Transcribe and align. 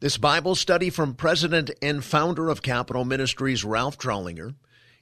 This 0.00 0.16
Bible 0.16 0.54
study 0.54 0.90
from 0.90 1.14
President 1.14 1.72
and 1.82 2.04
founder 2.04 2.50
of 2.50 2.62
Capitol 2.62 3.04
Ministries, 3.04 3.64
Ralph 3.64 3.98
Drollinger, 3.98 4.54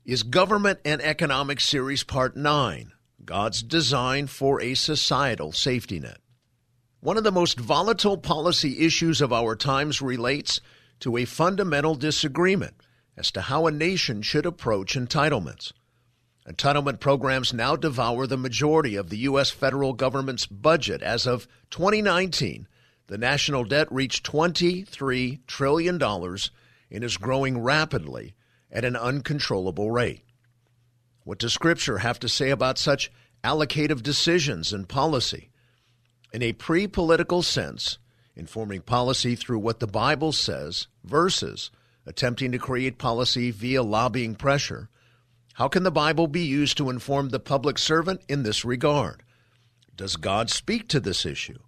is 0.07 0.23
Government 0.23 0.79
and 0.87 1.03
Economic 1.03 1.61
Series 1.61 2.03
Part 2.03 2.35
9 2.35 2.93
God's 3.23 3.63
Design 3.63 4.27
for 4.27 4.59
a 4.63 4.73
Societal 4.73 5.53
Safety 5.53 6.01
Net. 6.01 6.17
One 7.01 7.19
of 7.19 7.25
the 7.25 7.31
most 7.31 7.61
volatile 7.61 8.17
policy 8.17 8.87
issues 8.87 9.21
of 9.21 9.35
our 9.35 9.55
times 9.55 10.01
relates 10.01 10.63
to 11.01 11.19
a 11.19 11.27
fundamental 11.27 11.95
disagreement 11.95 12.77
as 13.19 13.31
to 13.33 13.43
how 13.43 13.67
a 13.67 13.71
nation 13.71 14.23
should 14.23 14.47
approach 14.47 14.95
entitlements. 14.95 15.73
Entitlement 16.49 17.01
programs 17.01 17.53
now 17.53 17.77
devour 17.77 18.27
the 18.27 18.39
majority 18.39 18.97
of 18.97 19.11
the 19.11 19.19
U.S. 19.19 19.51
federal 19.51 19.93
government's 19.93 20.47
budget 20.47 21.03
as 21.03 21.27
of 21.27 21.47
2019 21.69 22.67
the 23.09 23.19
national 23.19 23.65
debt 23.65 23.89
reached 23.91 24.31
$23 24.31 25.41
trillion 25.47 26.03
and 26.03 27.05
is 27.05 27.17
growing 27.17 27.59
rapidly 27.59 28.35
at 28.71 28.85
an 28.85 28.97
uncontrollable 28.97 29.91
rate. 29.91 30.23
What 31.25 31.39
does 31.39 31.53
Scripture 31.53 31.99
have 31.99 32.19
to 32.21 32.29
say 32.29 32.51
about 32.51 32.79
such 32.79 33.11
allocative 33.43 34.03
decisions 34.03 34.73
and 34.73 34.89
policy? 34.89 35.51
In 36.33 36.43
a 36.43 36.53
pre 36.53 36.87
political 36.87 37.43
sense, 37.43 37.99
informing 38.35 38.83
policy 38.83 39.35
through 39.35 39.61
what 39.61 39.81
the 39.81 39.87
Bible 39.87 40.33
says 40.33 40.89
versus 41.05 41.71
attempting 42.05 42.53
to 42.53 42.59
create 42.59 42.99
policy 42.99 43.51
via 43.51 43.83
lobbying 43.83 44.35
pressure, 44.35 44.89
how 45.55 45.69
can 45.69 45.85
the 45.85 45.91
Bible 45.91 46.27
be 46.27 46.43
used 46.43 46.77
to 46.77 46.91
inform 46.91 47.31
the 47.31 47.41
public 47.41 47.79
servant 47.79 48.21
in 48.29 48.43
this 48.43 48.65
regard? 48.65 49.23
Does 49.97 50.17
God 50.17 50.51
speak 50.51 50.89
to 50.89 51.01
this 51.01 51.25
issue? 51.25 51.59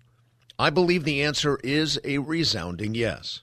I 0.58 0.70
believe 0.70 1.04
the 1.04 1.22
answer 1.22 1.58
is 1.62 2.00
a 2.04 2.18
resounding 2.18 2.94
yes. 2.94 3.42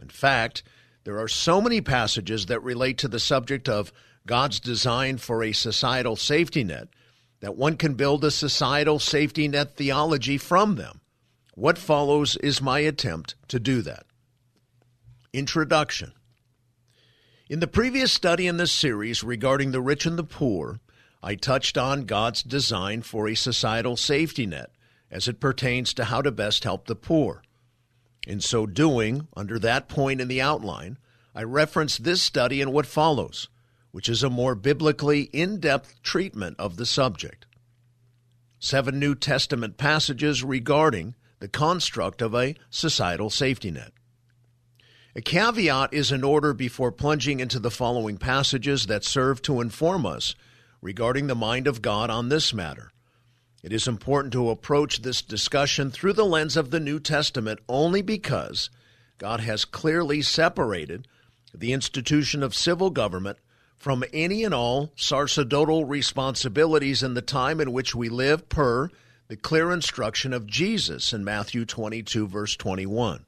In 0.00 0.08
fact, 0.08 0.62
there 1.04 1.18
are 1.18 1.28
so 1.28 1.60
many 1.60 1.80
passages 1.80 2.46
that 2.46 2.62
relate 2.62 2.98
to 2.98 3.08
the 3.08 3.18
subject 3.18 3.68
of 3.68 3.92
God's 4.26 4.60
design 4.60 5.18
for 5.18 5.42
a 5.42 5.52
societal 5.52 6.16
safety 6.16 6.64
net 6.64 6.88
that 7.40 7.56
one 7.56 7.76
can 7.76 7.94
build 7.94 8.24
a 8.24 8.30
societal 8.30 8.98
safety 8.98 9.48
net 9.48 9.76
theology 9.76 10.38
from 10.38 10.76
them. 10.76 11.00
What 11.54 11.76
follows 11.76 12.36
is 12.36 12.62
my 12.62 12.78
attempt 12.78 13.34
to 13.48 13.60
do 13.60 13.82
that. 13.82 14.06
Introduction 15.32 16.12
In 17.50 17.60
the 17.60 17.66
previous 17.66 18.12
study 18.12 18.46
in 18.46 18.56
this 18.56 18.72
series 18.72 19.22
regarding 19.24 19.72
the 19.72 19.82
rich 19.82 20.06
and 20.06 20.18
the 20.18 20.24
poor, 20.24 20.80
I 21.22 21.34
touched 21.34 21.76
on 21.76 22.06
God's 22.06 22.42
design 22.42 23.02
for 23.02 23.28
a 23.28 23.34
societal 23.34 23.96
safety 23.96 24.46
net 24.46 24.70
as 25.10 25.28
it 25.28 25.40
pertains 25.40 25.94
to 25.94 26.04
how 26.04 26.22
to 26.22 26.32
best 26.32 26.64
help 26.64 26.86
the 26.86 26.96
poor. 26.96 27.42
In 28.26 28.40
so 28.40 28.66
doing, 28.66 29.28
under 29.36 29.58
that 29.58 29.88
point 29.88 30.20
in 30.20 30.28
the 30.28 30.40
outline, 30.40 30.98
I 31.34 31.42
reference 31.42 31.98
this 31.98 32.22
study 32.22 32.60
and 32.60 32.72
what 32.72 32.86
follows, 32.86 33.48
which 33.90 34.08
is 34.08 34.22
a 34.22 34.30
more 34.30 34.54
biblically 34.54 35.22
in 35.32 35.60
depth 35.60 36.02
treatment 36.02 36.56
of 36.58 36.76
the 36.76 36.86
subject. 36.86 37.46
Seven 38.58 38.98
New 38.98 39.14
Testament 39.14 39.76
passages 39.76 40.42
regarding 40.42 41.14
the 41.38 41.48
construct 41.48 42.22
of 42.22 42.34
a 42.34 42.54
societal 42.70 43.28
safety 43.28 43.70
net. 43.70 43.92
A 45.14 45.20
caveat 45.20 45.92
is 45.92 46.10
in 46.10 46.24
order 46.24 46.54
before 46.54 46.90
plunging 46.90 47.40
into 47.40 47.58
the 47.58 47.70
following 47.70 48.16
passages 48.16 48.86
that 48.86 49.04
serve 49.04 49.42
to 49.42 49.60
inform 49.60 50.06
us 50.06 50.34
regarding 50.80 51.26
the 51.26 51.34
mind 51.34 51.66
of 51.66 51.82
God 51.82 52.10
on 52.10 52.30
this 52.30 52.54
matter. 52.54 52.90
It 53.64 53.72
is 53.72 53.88
important 53.88 54.34
to 54.34 54.50
approach 54.50 55.00
this 55.00 55.22
discussion 55.22 55.90
through 55.90 56.12
the 56.12 56.26
lens 56.26 56.54
of 56.54 56.70
the 56.70 56.78
New 56.78 57.00
Testament 57.00 57.60
only 57.66 58.02
because 58.02 58.68
God 59.16 59.40
has 59.40 59.64
clearly 59.64 60.20
separated 60.20 61.08
the 61.54 61.72
institution 61.72 62.42
of 62.42 62.54
civil 62.54 62.90
government 62.90 63.38
from 63.74 64.04
any 64.12 64.44
and 64.44 64.52
all 64.52 64.92
sacerdotal 64.96 65.86
responsibilities 65.86 67.02
in 67.02 67.14
the 67.14 67.22
time 67.22 67.58
in 67.58 67.72
which 67.72 67.94
we 67.94 68.10
live 68.10 68.50
per 68.50 68.90
the 69.28 69.36
clear 69.36 69.72
instruction 69.72 70.34
of 70.34 70.46
Jesus 70.46 71.14
in 71.14 71.24
Matthew 71.24 71.64
22, 71.64 72.26
verse 72.28 72.56
21. 72.56 73.24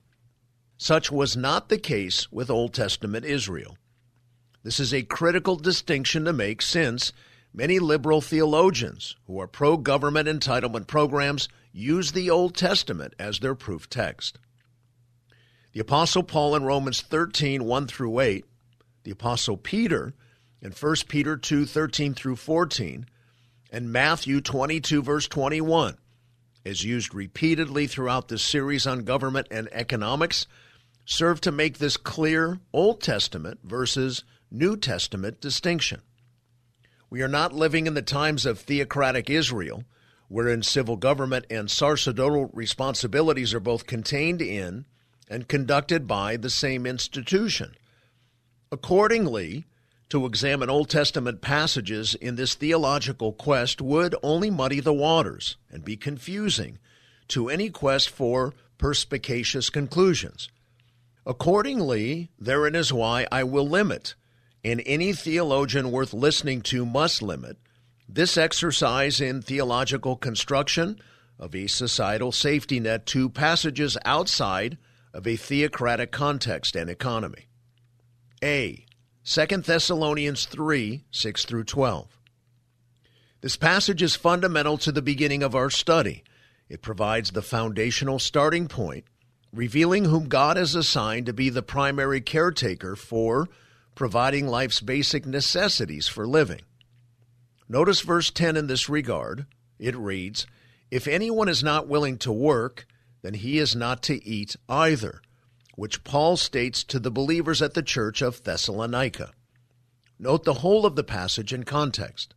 Such 0.76 1.10
was 1.10 1.34
not 1.34 1.70
the 1.70 1.78
case 1.78 2.30
with 2.30 2.50
Old 2.50 2.74
Testament 2.74 3.24
Israel. 3.24 3.78
This 4.62 4.80
is 4.80 4.92
a 4.92 5.02
critical 5.02 5.56
distinction 5.56 6.26
to 6.26 6.34
make 6.34 6.60
since 6.60 7.14
Many 7.58 7.78
liberal 7.78 8.20
theologians 8.20 9.16
who 9.26 9.40
are 9.40 9.46
pro 9.46 9.78
government 9.78 10.28
entitlement 10.28 10.86
programs 10.86 11.48
use 11.72 12.12
the 12.12 12.28
Old 12.28 12.54
Testament 12.54 13.14
as 13.18 13.38
their 13.38 13.54
proof 13.54 13.88
text. 13.88 14.38
The 15.72 15.80
Apostle 15.80 16.22
Paul 16.22 16.54
in 16.54 16.64
Romans 16.64 17.00
13, 17.00 17.64
1 17.64 17.86
through 17.86 18.20
8, 18.20 18.44
the 19.04 19.10
Apostle 19.10 19.56
Peter 19.56 20.12
in 20.60 20.72
1 20.72 20.94
Peter 21.08 21.38
2, 21.38 21.64
13 21.64 22.12
through 22.12 22.36
14, 22.36 23.06
and 23.70 23.90
Matthew 23.90 24.42
22, 24.42 25.02
verse 25.02 25.26
21, 25.26 25.96
as 26.66 26.84
used 26.84 27.14
repeatedly 27.14 27.86
throughout 27.86 28.28
this 28.28 28.42
series 28.42 28.86
on 28.86 29.04
government 29.04 29.46
and 29.50 29.70
economics, 29.72 30.46
serve 31.06 31.40
to 31.40 31.52
make 31.52 31.78
this 31.78 31.96
clear 31.96 32.60
Old 32.74 33.00
Testament 33.00 33.60
versus 33.64 34.24
New 34.50 34.76
Testament 34.76 35.40
distinction. 35.40 36.02
We 37.08 37.22
are 37.22 37.28
not 37.28 37.52
living 37.52 37.86
in 37.86 37.94
the 37.94 38.02
times 38.02 38.44
of 38.44 38.58
theocratic 38.58 39.30
Israel, 39.30 39.84
wherein 40.28 40.62
civil 40.62 40.96
government 40.96 41.46
and 41.48 41.70
sacerdotal 41.70 42.50
responsibilities 42.52 43.54
are 43.54 43.60
both 43.60 43.86
contained 43.86 44.42
in 44.42 44.86
and 45.28 45.48
conducted 45.48 46.06
by 46.06 46.36
the 46.36 46.50
same 46.50 46.86
institution. 46.86 47.74
Accordingly, 48.72 49.64
to 50.08 50.26
examine 50.26 50.70
Old 50.70 50.88
Testament 50.88 51.40
passages 51.40 52.14
in 52.14 52.36
this 52.36 52.54
theological 52.54 53.32
quest 53.32 53.80
would 53.80 54.14
only 54.22 54.50
muddy 54.50 54.80
the 54.80 54.92
waters 54.92 55.56
and 55.70 55.84
be 55.84 55.96
confusing 55.96 56.78
to 57.28 57.48
any 57.48 57.70
quest 57.70 58.08
for 58.08 58.54
perspicacious 58.78 59.70
conclusions. 59.70 60.48
Accordingly, 61.24 62.30
therein 62.38 62.76
is 62.76 62.92
why 62.92 63.26
I 63.32 63.42
will 63.42 63.68
limit 63.68 64.14
and 64.66 64.82
any 64.84 65.12
theologian 65.12 65.92
worth 65.92 66.12
listening 66.12 66.60
to 66.60 66.84
must 66.84 67.22
limit 67.22 67.56
this 68.08 68.36
exercise 68.36 69.20
in 69.20 69.40
theological 69.40 70.16
construction 70.16 71.00
of 71.38 71.54
a 71.54 71.68
societal 71.68 72.32
safety 72.32 72.80
net 72.80 73.06
to 73.06 73.28
passages 73.28 73.96
outside 74.04 74.76
of 75.14 75.24
a 75.24 75.36
theocratic 75.36 76.10
context 76.10 76.74
and 76.74 76.90
economy. 76.90 77.46
A. 78.42 78.84
2 79.24 79.46
Thessalonians 79.58 80.46
3 80.46 81.04
6 81.12 81.44
through 81.44 81.64
12. 81.64 82.18
This 83.42 83.56
passage 83.56 84.02
is 84.02 84.16
fundamental 84.16 84.78
to 84.78 84.90
the 84.90 85.00
beginning 85.00 85.44
of 85.44 85.54
our 85.54 85.70
study. 85.70 86.24
It 86.68 86.82
provides 86.82 87.30
the 87.30 87.42
foundational 87.42 88.18
starting 88.18 88.66
point, 88.66 89.04
revealing 89.52 90.06
whom 90.06 90.28
God 90.28 90.56
has 90.56 90.74
assigned 90.74 91.26
to 91.26 91.32
be 91.32 91.50
the 91.50 91.62
primary 91.62 92.20
caretaker 92.20 92.96
for 92.96 93.48
providing 93.96 94.46
life's 94.46 94.80
basic 94.80 95.26
necessities 95.26 96.06
for 96.06 96.28
living. 96.28 96.60
Notice 97.68 98.02
verse 98.02 98.30
10 98.30 98.56
in 98.56 98.68
this 98.68 98.88
regard. 98.88 99.46
It 99.80 99.96
reads, 99.96 100.46
If 100.90 101.08
anyone 101.08 101.48
is 101.48 101.64
not 101.64 101.88
willing 101.88 102.18
to 102.18 102.30
work, 102.30 102.86
then 103.22 103.34
he 103.34 103.58
is 103.58 103.74
not 103.74 104.02
to 104.04 104.24
eat 104.24 104.54
either, 104.68 105.20
which 105.74 106.04
Paul 106.04 106.36
states 106.36 106.84
to 106.84 107.00
the 107.00 107.10
believers 107.10 107.60
at 107.60 107.74
the 107.74 107.82
church 107.82 108.22
of 108.22 108.44
Thessalonica. 108.44 109.32
Note 110.18 110.44
the 110.44 110.54
whole 110.54 110.86
of 110.86 110.94
the 110.94 111.02
passage 111.02 111.52
in 111.52 111.64
context. 111.64 112.34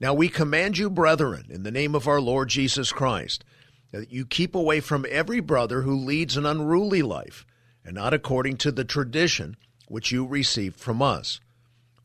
Now 0.00 0.12
we 0.12 0.28
command 0.28 0.76
you, 0.76 0.90
brethren, 0.90 1.46
in 1.48 1.62
the 1.62 1.70
name 1.70 1.94
of 1.94 2.08
our 2.08 2.20
Lord 2.20 2.48
Jesus 2.48 2.92
Christ, 2.92 3.44
that 3.92 4.10
you 4.10 4.26
keep 4.26 4.54
away 4.54 4.80
from 4.80 5.06
every 5.08 5.40
brother 5.40 5.82
who 5.82 5.94
leads 5.94 6.36
an 6.36 6.46
unruly 6.46 7.02
life, 7.02 7.46
and 7.84 7.94
not 7.94 8.12
according 8.12 8.56
to 8.58 8.72
the 8.72 8.84
tradition 8.84 9.56
which 9.92 10.10
you 10.10 10.24
received 10.24 10.80
from 10.80 11.02
us. 11.02 11.38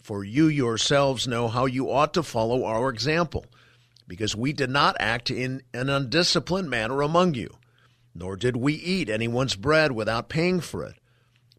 For 0.03 0.21
you 0.21 0.49
yourselves 0.49 1.25
know 1.25 1.47
how 1.47 1.65
you 1.65 1.89
ought 1.89 2.13
to 2.15 2.21
follow 2.21 2.65
our 2.65 2.89
example, 2.89 3.45
because 4.05 4.35
we 4.35 4.51
did 4.51 4.69
not 4.69 4.97
act 4.99 5.31
in 5.31 5.61
an 5.73 5.89
undisciplined 5.89 6.69
manner 6.69 7.01
among 7.01 7.35
you, 7.35 7.55
nor 8.13 8.35
did 8.35 8.57
we 8.57 8.73
eat 8.73 9.09
anyone's 9.09 9.55
bread 9.55 9.93
without 9.93 10.27
paying 10.27 10.59
for 10.59 10.83
it, 10.83 10.95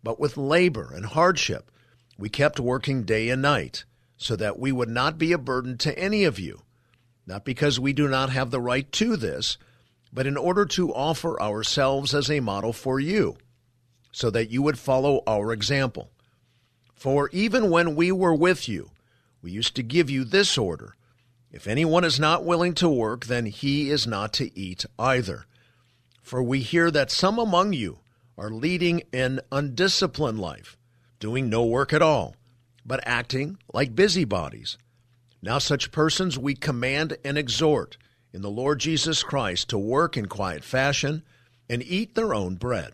but 0.02 0.20
with 0.20 0.36
labor 0.36 0.92
and 0.94 1.06
hardship 1.06 1.70
we 2.18 2.28
kept 2.28 2.60
working 2.60 3.04
day 3.04 3.30
and 3.30 3.40
night, 3.40 3.86
so 4.18 4.36
that 4.36 4.58
we 4.58 4.70
would 4.70 4.90
not 4.90 5.16
be 5.16 5.32
a 5.32 5.38
burden 5.38 5.78
to 5.78 5.98
any 5.98 6.24
of 6.24 6.38
you, 6.38 6.60
not 7.26 7.42
because 7.42 7.80
we 7.80 7.94
do 7.94 8.06
not 8.06 8.28
have 8.28 8.50
the 8.50 8.60
right 8.60 8.92
to 8.92 9.16
this, 9.16 9.56
but 10.12 10.26
in 10.26 10.36
order 10.36 10.66
to 10.66 10.92
offer 10.92 11.40
ourselves 11.40 12.14
as 12.14 12.30
a 12.30 12.40
model 12.40 12.74
for 12.74 13.00
you, 13.00 13.38
so 14.12 14.28
that 14.28 14.50
you 14.50 14.60
would 14.60 14.78
follow 14.78 15.22
our 15.26 15.54
example. 15.54 16.10
For 16.98 17.30
even 17.32 17.70
when 17.70 17.94
we 17.94 18.10
were 18.10 18.34
with 18.34 18.68
you, 18.68 18.90
we 19.40 19.52
used 19.52 19.76
to 19.76 19.84
give 19.84 20.10
you 20.10 20.24
this 20.24 20.58
order 20.58 20.96
If 21.52 21.68
anyone 21.68 22.02
is 22.02 22.18
not 22.18 22.44
willing 22.44 22.74
to 22.74 22.88
work, 22.88 23.26
then 23.26 23.46
he 23.46 23.88
is 23.88 24.04
not 24.04 24.32
to 24.34 24.58
eat 24.58 24.84
either. 24.98 25.46
For 26.22 26.42
we 26.42 26.58
hear 26.58 26.90
that 26.90 27.12
some 27.12 27.38
among 27.38 27.72
you 27.72 28.00
are 28.36 28.50
leading 28.50 29.04
an 29.12 29.40
undisciplined 29.52 30.40
life, 30.40 30.76
doing 31.20 31.48
no 31.48 31.64
work 31.64 31.92
at 31.92 32.02
all, 32.02 32.34
but 32.84 33.00
acting 33.06 33.58
like 33.72 33.94
busybodies. 33.94 34.76
Now, 35.40 35.58
such 35.58 35.92
persons 35.92 36.36
we 36.36 36.54
command 36.54 37.16
and 37.24 37.38
exhort 37.38 37.96
in 38.32 38.42
the 38.42 38.50
Lord 38.50 38.80
Jesus 38.80 39.22
Christ 39.22 39.70
to 39.70 39.78
work 39.78 40.16
in 40.16 40.26
quiet 40.26 40.64
fashion 40.64 41.22
and 41.70 41.80
eat 41.82 42.16
their 42.16 42.34
own 42.34 42.56
bread. 42.56 42.92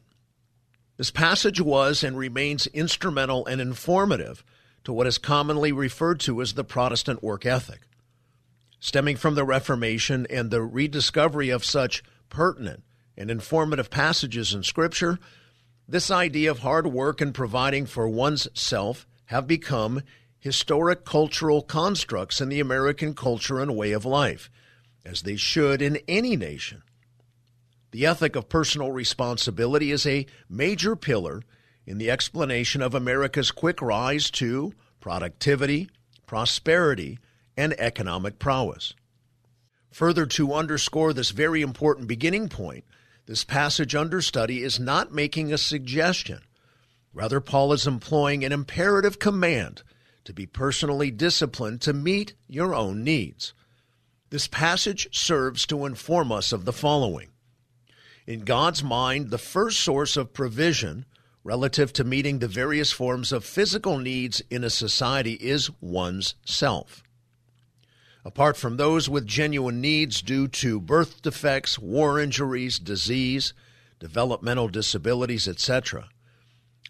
This 0.97 1.11
passage 1.11 1.61
was 1.61 2.05
and 2.05 2.17
remains 2.17 2.67
instrumental 2.69 3.47
and 3.47 3.61
informative 3.61 4.45
to 4.85 4.93
what 4.93 5.07
is 5.07 5.19
commonly 5.19 5.73
referred 5.73 6.21
to 6.21 6.41
as 6.41 6.53
the 6.53 6.63
Protestant 6.63 7.23
work 7.23 7.45
ethic. 7.45 7.81
Stemming 8.79 9.17
from 9.17 9.35
the 9.35 9.45
Reformation 9.45 10.27
and 10.31 10.51
the 10.51 10.63
rediscovery 10.63 11.49
of 11.49 11.65
such 11.65 12.05
pertinent 12.29 12.85
and 13.17 13.31
informative 13.31 13.91
passages 13.91 14.55
in 14.55 14.63
Scripture, 14.63 15.19
this 15.89 16.11
idea 16.11 16.51
of 16.51 16.61
hard 16.61 16.87
work 16.87 17.21
and 17.21 17.35
providing 17.35 17.87
for 17.87 18.09
one's 18.09 18.47
self 18.55 19.07
have 19.27 19.47
become 19.47 20.03
historic 20.39 21.05
cultural 21.05 21.63
constructs 21.63 22.41
in 22.41 22.51
the 22.51 22.61
American 22.61 23.15
culture 23.15 23.59
and 23.59 23.75
way 23.75 23.93
of 23.93 24.05
life, 24.05 24.49
as 25.05 25.23
they 25.23 25.37
should 25.37 25.83
in 25.83 25.99
any 26.07 26.37
nation. 26.37 26.83
The 27.95 28.07
ethic 28.07 28.35
of 28.35 28.49
personal 28.49 28.91
responsibility 28.91 29.93
is 29.93 30.05
a 30.05 30.27
major 30.49 30.97
pillar 30.97 31.45
in 31.87 31.99
the 31.99 32.11
explanation 32.11 32.83
of 32.83 32.93
America's 32.93 33.53
quick 33.53 33.81
rise 33.81 34.33
to 34.33 34.75
productivity, 34.99 35.89
prosperity, 36.27 37.21
and 37.57 37.73
economic 37.75 38.41
prowess. 38.41 38.95
Further, 39.93 40.27
to 40.27 40.55
underscore 40.55 41.13
this 41.13 41.31
very 41.31 41.63
important 41.63 42.09
beginning 42.09 42.49
point, 42.49 42.83
this 43.27 43.45
passage 43.45 43.95
under 43.95 44.21
study 44.21 44.65
is 44.65 44.81
not 44.81 45.15
making 45.15 45.53
a 45.53 45.57
suggestion. 45.57 46.41
Rather, 47.13 47.41
Paul 47.41 47.73
is 47.73 47.87
employing 47.87 48.45
an 48.45 48.51
imperative 48.51 49.21
command 49.21 49.85
to 50.25 50.33
be 50.33 50.47
personally 50.47 51.13
disciplined 51.13 51.81
to 51.83 51.93
meet 51.93 52.35
your 52.49 52.75
own 52.75 53.05
needs. 53.05 53.55
This 54.31 54.49
passage 54.49 55.17
serves 55.17 55.65
to 55.67 55.87
inform 55.87 56.33
us 56.33 56.53
of 56.53 56.65
the 56.65 56.73
following. 56.73 57.29
In 58.27 58.41
God's 58.41 58.83
mind, 58.83 59.31
the 59.31 59.39
first 59.39 59.81
source 59.81 60.17
of 60.17 60.33
provision 60.33 61.05
relative 61.43 61.93
to 61.93 62.05
meeting 62.05 62.39
the 62.39 62.49
various 62.49 62.91
forms 62.91 63.33
of 63.33 63.45
physical 63.45 63.99
needs 63.99 64.43
in 64.49 64.65
a 64.65 64.71
society 64.71 65.35
is 65.35 65.71
one's 65.83 66.35
self. 66.45 67.03
Apart 68.25 68.57
from 68.57 68.79
those 68.79 69.11
with 69.11 69.27
genuine 69.27 69.83
needs 69.83 70.23
due 70.23 70.49
to 70.49 70.81
birth 70.81 71.21
defects, 71.21 71.79
war 71.79 72.19
injuries, 72.19 72.79
disease, 72.79 73.53
developmental 74.01 74.69
disabilities, 74.69 75.47
etc., 75.47 76.09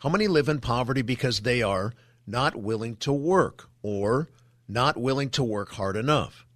how 0.00 0.10
many 0.10 0.28
live 0.28 0.48
in 0.48 0.60
poverty 0.60 1.02
because 1.02 1.40
they 1.40 1.62
are 1.62 1.94
not 2.26 2.54
willing 2.54 2.94
to 2.96 3.12
work 3.12 3.68
or 3.82 4.28
not 4.68 4.96
willing 4.96 5.30
to 5.30 5.42
work 5.42 5.72
hard 5.72 5.96
enough? 5.96 6.46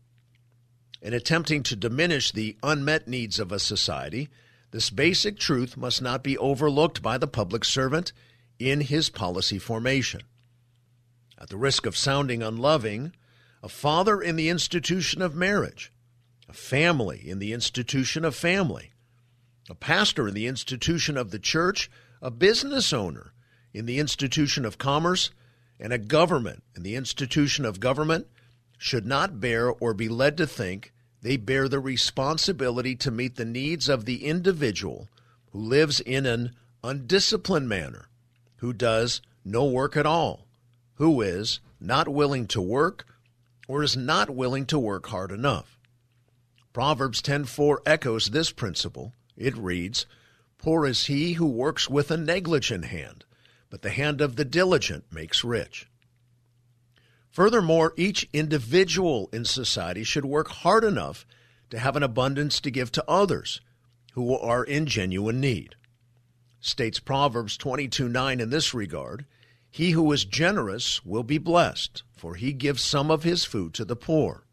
In 1.00 1.14
attempting 1.14 1.62
to 1.64 1.74
diminish 1.74 2.30
the 2.30 2.56
unmet 2.62 3.08
needs 3.08 3.40
of 3.40 3.50
a 3.50 3.58
society, 3.58 4.28
this 4.70 4.90
basic 4.90 5.38
truth 5.38 5.76
must 5.76 6.02
not 6.02 6.22
be 6.22 6.36
overlooked 6.36 7.02
by 7.02 7.18
the 7.18 7.26
public 7.26 7.64
servant 7.64 8.12
in 8.58 8.82
his 8.82 9.08
policy 9.08 9.58
formation. 9.58 10.22
At 11.38 11.48
the 11.48 11.56
risk 11.56 11.86
of 11.86 11.96
sounding 11.96 12.42
unloving, 12.42 13.12
a 13.62 13.68
father 13.68 14.20
in 14.20 14.36
the 14.36 14.48
institution 14.48 15.22
of 15.22 15.34
marriage, 15.34 15.92
a 16.48 16.52
family 16.52 17.22
in 17.28 17.38
the 17.38 17.52
institution 17.52 18.24
of 18.24 18.34
family, 18.34 18.92
a 19.70 19.74
pastor 19.74 20.28
in 20.28 20.34
the 20.34 20.46
institution 20.46 21.16
of 21.16 21.30
the 21.30 21.38
church, 21.38 21.90
a 22.20 22.30
business 22.30 22.92
owner 22.92 23.32
in 23.72 23.86
the 23.86 23.98
institution 23.98 24.64
of 24.64 24.78
commerce, 24.78 25.30
and 25.78 25.92
a 25.92 25.98
government 25.98 26.62
in 26.76 26.82
the 26.82 26.96
institution 26.96 27.64
of 27.64 27.80
government 27.80 28.26
should 28.76 29.06
not 29.06 29.40
bear 29.40 29.70
or 29.70 29.94
be 29.94 30.08
led 30.08 30.36
to 30.36 30.46
think 30.46 30.92
they 31.20 31.36
bear 31.36 31.68
the 31.68 31.80
responsibility 31.80 32.94
to 32.96 33.10
meet 33.10 33.36
the 33.36 33.44
needs 33.44 33.88
of 33.88 34.04
the 34.04 34.24
individual 34.24 35.08
who 35.50 35.58
lives 35.58 36.00
in 36.00 36.26
an 36.26 36.54
undisciplined 36.84 37.68
manner, 37.68 38.08
who 38.56 38.72
does 38.72 39.20
no 39.44 39.64
work 39.64 39.96
at 39.96 40.06
all, 40.06 40.46
who 40.94 41.20
is 41.20 41.60
not 41.80 42.08
willing 42.08 42.46
to 42.46 42.60
work 42.60 43.06
or 43.66 43.82
is 43.82 43.96
not 43.96 44.30
willing 44.30 44.66
to 44.66 44.78
work 44.78 45.06
hard 45.08 45.30
enough. 45.30 45.78
Proverbs 46.72 47.20
10:4 47.20 47.80
echoes 47.86 48.26
this 48.26 48.52
principle. 48.52 49.12
It 49.36 49.56
reads, 49.56 50.06
"Poor 50.58 50.86
is 50.86 51.06
he 51.06 51.34
who 51.34 51.46
works 51.46 51.88
with 51.88 52.10
a 52.10 52.16
negligent 52.16 52.86
hand, 52.86 53.24
but 53.70 53.82
the 53.82 53.90
hand 53.90 54.20
of 54.20 54.36
the 54.36 54.44
diligent 54.44 55.10
makes 55.12 55.42
rich." 55.44 55.88
Furthermore, 57.38 57.94
each 57.96 58.28
individual 58.32 59.28
in 59.32 59.44
society 59.44 60.02
should 60.02 60.24
work 60.24 60.48
hard 60.48 60.82
enough 60.82 61.24
to 61.70 61.78
have 61.78 61.94
an 61.94 62.02
abundance 62.02 62.58
to 62.58 62.68
give 62.68 62.90
to 62.90 63.04
others 63.08 63.60
who 64.14 64.36
are 64.36 64.64
in 64.64 64.86
genuine 64.86 65.40
need. 65.40 65.76
States 66.58 66.98
Proverbs 66.98 67.56
22:9 67.56 68.40
in 68.40 68.50
this 68.50 68.74
regard, 68.74 69.24
he 69.70 69.92
who 69.92 70.10
is 70.10 70.24
generous 70.24 71.04
will 71.04 71.22
be 71.22 71.38
blessed, 71.38 72.02
for 72.10 72.34
he 72.34 72.52
gives 72.52 72.82
some 72.82 73.08
of 73.08 73.22
his 73.22 73.44
food 73.44 73.72
to 73.74 73.84
the 73.84 73.94
poor. 73.94 74.44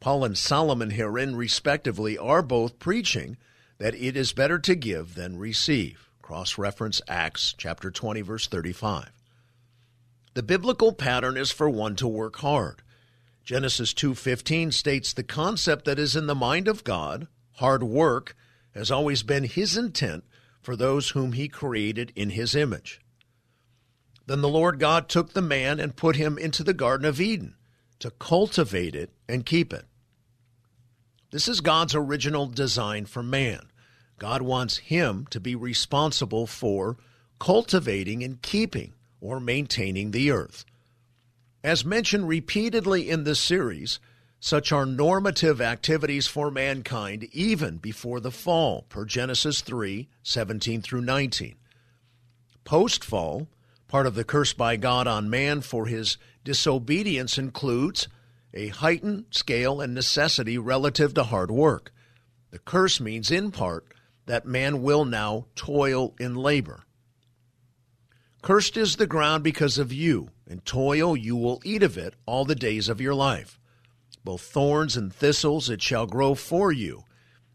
Paul 0.00 0.24
and 0.24 0.36
Solomon 0.36 0.90
herein, 0.90 1.36
respectively, 1.36 2.18
are 2.18 2.42
both 2.42 2.80
preaching 2.80 3.36
that 3.78 3.94
it 3.94 4.16
is 4.16 4.32
better 4.32 4.58
to 4.58 4.74
give 4.74 5.14
than 5.14 5.38
receive. 5.38 6.10
Cross 6.20 6.58
reference 6.58 7.00
Acts 7.06 7.54
chapter 7.56 7.92
20, 7.92 8.22
verse 8.22 8.48
35. 8.48 9.15
The 10.36 10.42
biblical 10.42 10.92
pattern 10.92 11.38
is 11.38 11.50
for 11.50 11.66
one 11.66 11.96
to 11.96 12.06
work 12.06 12.36
hard. 12.40 12.82
Genesis 13.42 13.94
2:15 13.94 14.70
states 14.70 15.14
the 15.14 15.22
concept 15.22 15.86
that 15.86 15.98
is 15.98 16.14
in 16.14 16.26
the 16.26 16.34
mind 16.34 16.68
of 16.68 16.84
God, 16.84 17.26
hard 17.52 17.82
work, 17.82 18.36
has 18.74 18.90
always 18.90 19.22
been 19.22 19.44
his 19.44 19.78
intent 19.78 20.24
for 20.60 20.76
those 20.76 21.08
whom 21.08 21.32
he 21.32 21.48
created 21.48 22.12
in 22.14 22.28
his 22.28 22.54
image. 22.54 23.00
Then 24.26 24.42
the 24.42 24.48
Lord 24.50 24.78
God 24.78 25.08
took 25.08 25.32
the 25.32 25.40
man 25.40 25.80
and 25.80 25.96
put 25.96 26.16
him 26.16 26.36
into 26.36 26.62
the 26.62 26.74
Garden 26.74 27.06
of 27.06 27.18
Eden 27.18 27.56
to 28.00 28.10
cultivate 28.10 28.94
it 28.94 29.14
and 29.26 29.46
keep 29.46 29.72
it. 29.72 29.86
This 31.30 31.48
is 31.48 31.62
God's 31.62 31.94
original 31.94 32.46
design 32.46 33.06
for 33.06 33.22
man. 33.22 33.70
God 34.18 34.42
wants 34.42 34.76
him 34.76 35.26
to 35.30 35.40
be 35.40 35.54
responsible 35.54 36.46
for 36.46 36.98
cultivating 37.38 38.22
and 38.22 38.42
keeping 38.42 38.92
or 39.20 39.40
maintaining 39.40 40.10
the 40.10 40.30
earth. 40.30 40.64
As 41.64 41.84
mentioned 41.84 42.28
repeatedly 42.28 43.10
in 43.10 43.24
this 43.24 43.40
series, 43.40 43.98
such 44.38 44.70
are 44.72 44.86
normative 44.86 45.60
activities 45.60 46.26
for 46.26 46.50
mankind 46.50 47.24
even 47.32 47.78
before 47.78 48.20
the 48.20 48.30
fall, 48.30 48.82
per 48.88 49.04
Genesis 49.04 49.60
3 49.60 50.08
17 50.22 50.82
through 50.82 51.00
19. 51.00 51.56
Post 52.64 53.04
fall, 53.04 53.48
Part 53.88 54.06
of 54.06 54.16
the 54.16 54.24
curse 54.24 54.52
by 54.52 54.76
God 54.76 55.06
on 55.06 55.30
man 55.30 55.60
for 55.60 55.86
his 55.86 56.16
disobedience 56.42 57.38
includes 57.38 58.08
a 58.52 58.68
heightened 58.68 59.26
scale 59.30 59.80
and 59.80 59.94
necessity 59.94 60.58
relative 60.58 61.14
to 61.14 61.24
hard 61.24 61.50
work. 61.50 61.92
The 62.50 62.58
curse 62.58 63.00
means, 63.00 63.30
in 63.30 63.52
part, 63.52 63.86
that 64.26 64.46
man 64.46 64.82
will 64.82 65.04
now 65.04 65.46
toil 65.54 66.14
in 66.18 66.34
labor. 66.34 66.85
Cursed 68.46 68.76
is 68.76 68.94
the 68.94 69.08
ground 69.08 69.42
because 69.42 69.76
of 69.76 69.92
you, 69.92 70.28
and 70.46 70.64
toil 70.64 71.16
you 71.16 71.34
will 71.34 71.60
eat 71.64 71.82
of 71.82 71.98
it 71.98 72.14
all 72.26 72.44
the 72.44 72.54
days 72.54 72.88
of 72.88 73.00
your 73.00 73.12
life. 73.12 73.58
Both 74.22 74.42
thorns 74.42 74.96
and 74.96 75.12
thistles 75.12 75.68
it 75.68 75.82
shall 75.82 76.06
grow 76.06 76.36
for 76.36 76.70
you, 76.70 77.02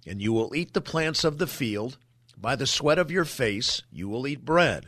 and 0.05 0.21
you 0.21 0.33
will 0.33 0.53
eat 0.53 0.73
the 0.73 0.81
plants 0.81 1.23
of 1.23 1.37
the 1.37 1.47
field. 1.47 1.97
By 2.37 2.57
the 2.57 2.67
sweat 2.67 2.99
of 2.99 3.09
your 3.09 3.23
face 3.23 3.83
you 3.89 4.09
will 4.09 4.27
eat 4.27 4.43
bread 4.43 4.87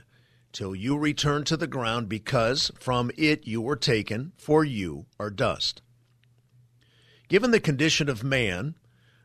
till 0.51 0.75
you 0.75 0.97
return 0.97 1.45
to 1.45 1.55
the 1.55 1.67
ground, 1.67 2.09
because 2.09 2.69
from 2.77 3.09
it 3.15 3.47
you 3.47 3.61
were 3.61 3.77
taken, 3.77 4.33
for 4.35 4.65
you 4.65 5.05
are 5.21 5.29
dust. 5.29 5.81
Given 7.29 7.51
the 7.51 7.61
condition 7.61 8.09
of 8.09 8.25
man, 8.25 8.75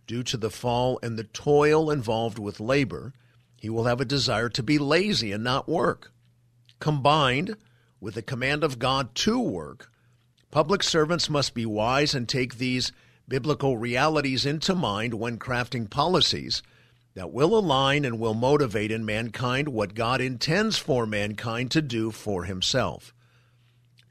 due 0.07 0.23
to 0.23 0.37
the 0.37 0.49
fall 0.49 1.01
and 1.03 1.19
the 1.19 1.25
toil 1.25 1.91
involved 1.91 2.39
with 2.39 2.61
labor, 2.61 3.15
he 3.57 3.69
will 3.69 3.87
have 3.87 4.01
a 4.01 4.05
desire 4.05 4.49
to 4.51 4.63
be 4.63 4.79
lazy 4.79 5.33
and 5.33 5.43
not 5.43 5.69
work. 5.69 6.13
Combined 6.81 7.57
with 8.01 8.15
the 8.15 8.23
command 8.23 8.63
of 8.63 8.79
God 8.79 9.15
to 9.17 9.41
work, 9.41 9.91
public 10.51 10.83
servants 10.83 11.29
must 11.29 11.55
be 11.55 11.67
wise 11.67 12.15
and 12.15 12.29
take 12.29 12.57
these 12.57 12.93
biblical 13.27 13.77
realities 13.77 14.47
into 14.47 14.75
mind 14.75 15.15
when 15.15 15.39
crafting 15.39 15.91
policies 15.91 16.63
that 17.15 17.33
will 17.33 17.59
align 17.59 18.05
and 18.05 18.21
will 18.21 18.35
motivate 18.35 18.93
in 18.93 19.05
mankind 19.05 19.69
what 19.69 19.95
God 19.95 20.21
intends 20.21 20.79
for 20.79 21.05
mankind 21.05 21.71
to 21.73 21.83
do 21.83 22.13
for 22.13 22.45
himself. 22.45 23.13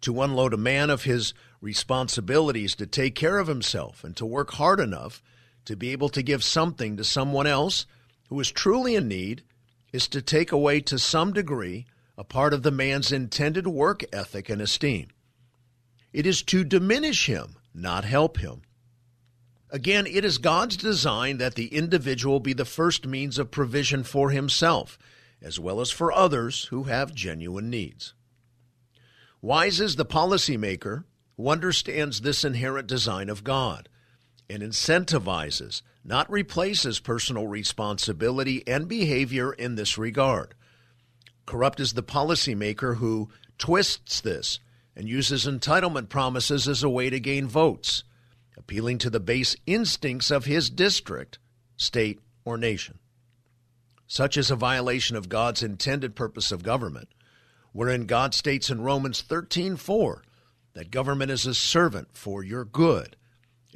To 0.01 0.21
unload 0.21 0.53
a 0.53 0.57
man 0.57 0.89
of 0.89 1.05
his 1.05 1.33
responsibilities 1.61 2.75
to 2.75 2.85
take 2.85 3.15
care 3.15 3.39
of 3.39 3.47
himself 3.47 4.03
and 4.03 4.15
to 4.17 4.25
work 4.25 4.51
hard 4.51 4.79
enough 4.79 5.23
to 5.65 5.75
be 5.75 5.91
able 5.91 6.09
to 6.09 6.21
give 6.21 6.43
something 6.43 6.97
to 6.97 7.03
someone 7.03 7.47
else 7.47 7.85
who 8.29 8.39
is 8.39 8.51
truly 8.51 8.95
in 8.95 9.07
need 9.07 9.43
is 9.91 10.07
to 10.09 10.21
take 10.21 10.51
away 10.51 10.81
to 10.81 10.99
some 10.99 11.33
degree 11.33 11.85
a 12.17 12.23
part 12.23 12.53
of 12.53 12.63
the 12.63 12.71
man's 12.71 13.11
intended 13.11 13.67
work 13.67 14.03
ethic 14.11 14.49
and 14.49 14.61
esteem. 14.61 15.09
It 16.11 16.25
is 16.25 16.41
to 16.43 16.63
diminish 16.63 17.27
him, 17.27 17.57
not 17.73 18.05
help 18.05 18.39
him. 18.39 18.63
Again, 19.69 20.07
it 20.07 20.25
is 20.25 20.37
God's 20.37 20.77
design 20.77 21.37
that 21.37 21.55
the 21.55 21.67
individual 21.67 22.39
be 22.39 22.53
the 22.53 22.65
first 22.65 23.05
means 23.05 23.37
of 23.37 23.51
provision 23.51 24.03
for 24.03 24.31
himself, 24.31 24.97
as 25.41 25.59
well 25.59 25.81
as 25.81 25.91
for 25.91 26.11
others 26.11 26.65
who 26.65 26.85
have 26.85 27.13
genuine 27.13 27.69
needs. 27.69 28.13
Wise 29.41 29.79
is 29.79 29.95
the 29.95 30.05
policymaker 30.05 31.03
who 31.35 31.49
understands 31.49 32.21
this 32.21 32.43
inherent 32.43 32.87
design 32.87 33.29
of 33.29 33.43
God 33.43 33.89
and 34.49 34.63
incentivizes, 34.63 35.81
not 36.03 36.31
replaces 36.31 36.99
personal 36.99 37.45
responsibility 37.47 38.65
and 38.65 38.87
behavior 38.87 39.51
in 39.53 39.75
this 39.75 39.97
regard. 39.97 40.55
Corrupt 41.47 41.79
is 41.79 41.93
the 41.93 42.03
policymaker 42.03 42.97
who 42.97 43.29
twists 43.57 44.21
this 44.21 44.59
and 44.95 45.09
uses 45.09 45.47
entitlement 45.47 46.09
promises 46.09 46.67
as 46.67 46.83
a 46.83 46.89
way 46.89 47.09
to 47.09 47.19
gain 47.19 47.47
votes, 47.47 48.03
appealing 48.55 48.99
to 48.99 49.09
the 49.09 49.19
base 49.19 49.55
instincts 49.65 50.29
of 50.29 50.45
his 50.45 50.69
district, 50.69 51.39
state, 51.75 52.19
or 52.45 52.55
nation. 52.55 52.99
Such 54.05 54.37
is 54.37 54.51
a 54.51 54.55
violation 54.55 55.15
of 55.15 55.29
God's 55.29 55.63
intended 55.63 56.15
purpose 56.15 56.51
of 56.51 56.61
government, 56.61 57.09
wherein 57.71 58.05
God 58.05 58.35
states 58.35 58.69
in 58.69 58.81
Romans 58.81 59.23
13:4 59.23 60.21
that 60.73 60.91
government 60.91 61.31
is 61.31 61.47
a 61.47 61.55
servant 61.55 62.09
for 62.15 62.43
your 62.43 62.63
good 62.63 63.17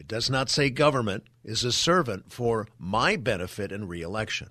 it 0.02 0.08
does 0.08 0.32
not 0.32 0.50
say 0.50 0.72
government 0.72 1.26
is 1.44 1.64
a 1.64 1.72
servant 1.72 2.32
for 2.32 2.68
my 2.80 3.16
benefit 3.16 3.72
and 3.72 3.88
reelection. 3.88 4.50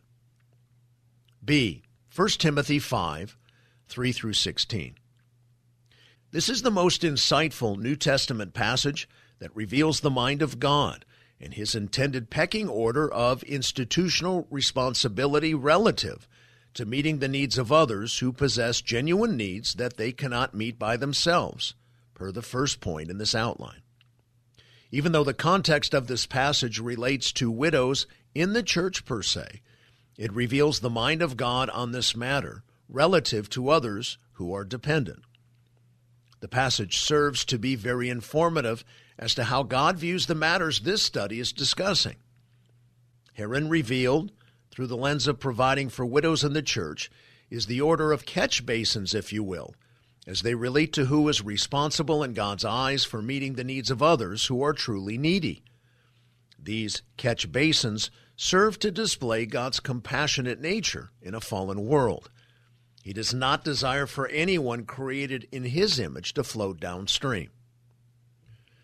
B. 1.44 1.82
1 2.14 2.28
Timothy 2.30 2.80
5 2.80 3.36
3 3.86 4.12
through 4.12 4.32
16. 4.32 4.96
This 6.32 6.48
is 6.48 6.62
the 6.62 6.70
most 6.70 7.02
insightful 7.02 7.78
New 7.78 7.94
Testament 7.94 8.52
passage 8.52 9.08
that 9.38 9.54
reveals 9.54 10.00
the 10.00 10.10
mind 10.10 10.42
of 10.42 10.58
God 10.58 11.04
and 11.40 11.54
his 11.54 11.76
intended 11.76 12.28
pecking 12.28 12.68
order 12.68 13.08
of 13.08 13.44
institutional 13.44 14.48
responsibility 14.50 15.54
relative 15.54 16.26
to 16.74 16.84
meeting 16.84 17.18
the 17.18 17.28
needs 17.28 17.56
of 17.58 17.70
others 17.70 18.18
who 18.18 18.32
possess 18.32 18.80
genuine 18.80 19.36
needs 19.36 19.74
that 19.74 19.96
they 19.96 20.10
cannot 20.10 20.52
meet 20.52 20.80
by 20.80 20.96
themselves, 20.96 21.74
per 22.14 22.32
the 22.32 22.42
first 22.42 22.80
point 22.80 23.08
in 23.08 23.18
this 23.18 23.36
outline. 23.36 23.82
Even 24.90 25.12
though 25.12 25.24
the 25.24 25.32
context 25.32 25.94
of 25.94 26.08
this 26.08 26.26
passage 26.26 26.80
relates 26.80 27.30
to 27.30 27.52
widows 27.52 28.08
in 28.34 28.52
the 28.52 28.64
church 28.64 29.04
per 29.04 29.22
se, 29.22 29.60
it 30.20 30.34
reveals 30.34 30.80
the 30.80 30.90
mind 30.90 31.22
of 31.22 31.38
God 31.38 31.70
on 31.70 31.92
this 31.92 32.14
matter 32.14 32.62
relative 32.90 33.48
to 33.48 33.70
others 33.70 34.18
who 34.32 34.52
are 34.52 34.64
dependent. 34.64 35.22
The 36.40 36.48
passage 36.48 36.98
serves 36.98 37.42
to 37.46 37.58
be 37.58 37.74
very 37.74 38.10
informative 38.10 38.84
as 39.18 39.34
to 39.36 39.44
how 39.44 39.62
God 39.62 39.96
views 39.96 40.26
the 40.26 40.34
matters 40.34 40.80
this 40.80 41.02
study 41.02 41.40
is 41.40 41.54
discussing. 41.54 42.16
Herein 43.32 43.70
revealed, 43.70 44.30
through 44.70 44.88
the 44.88 44.96
lens 44.96 45.26
of 45.26 45.40
providing 45.40 45.88
for 45.88 46.04
widows 46.04 46.44
in 46.44 46.52
the 46.52 46.60
church, 46.60 47.10
is 47.48 47.64
the 47.64 47.80
order 47.80 48.12
of 48.12 48.26
catch 48.26 48.66
basins, 48.66 49.14
if 49.14 49.32
you 49.32 49.42
will, 49.42 49.74
as 50.26 50.42
they 50.42 50.54
relate 50.54 50.92
to 50.92 51.06
who 51.06 51.26
is 51.30 51.42
responsible 51.42 52.22
in 52.22 52.34
God's 52.34 52.66
eyes 52.66 53.06
for 53.06 53.22
meeting 53.22 53.54
the 53.54 53.64
needs 53.64 53.90
of 53.90 54.02
others 54.02 54.48
who 54.48 54.62
are 54.62 54.74
truly 54.74 55.16
needy. 55.16 55.62
These 56.62 57.00
catch 57.16 57.50
basins 57.50 58.10
serve 58.42 58.78
to 58.78 58.90
display 58.90 59.44
God's 59.44 59.80
compassionate 59.80 60.58
nature 60.58 61.10
in 61.20 61.34
a 61.34 61.42
fallen 61.42 61.84
world. 61.84 62.30
He 63.02 63.12
does 63.12 63.34
not 63.34 63.64
desire 63.64 64.06
for 64.06 64.28
anyone 64.28 64.86
created 64.86 65.46
in 65.52 65.64
his 65.64 66.00
image 66.00 66.32
to 66.32 66.42
float 66.42 66.80
downstream. 66.80 67.50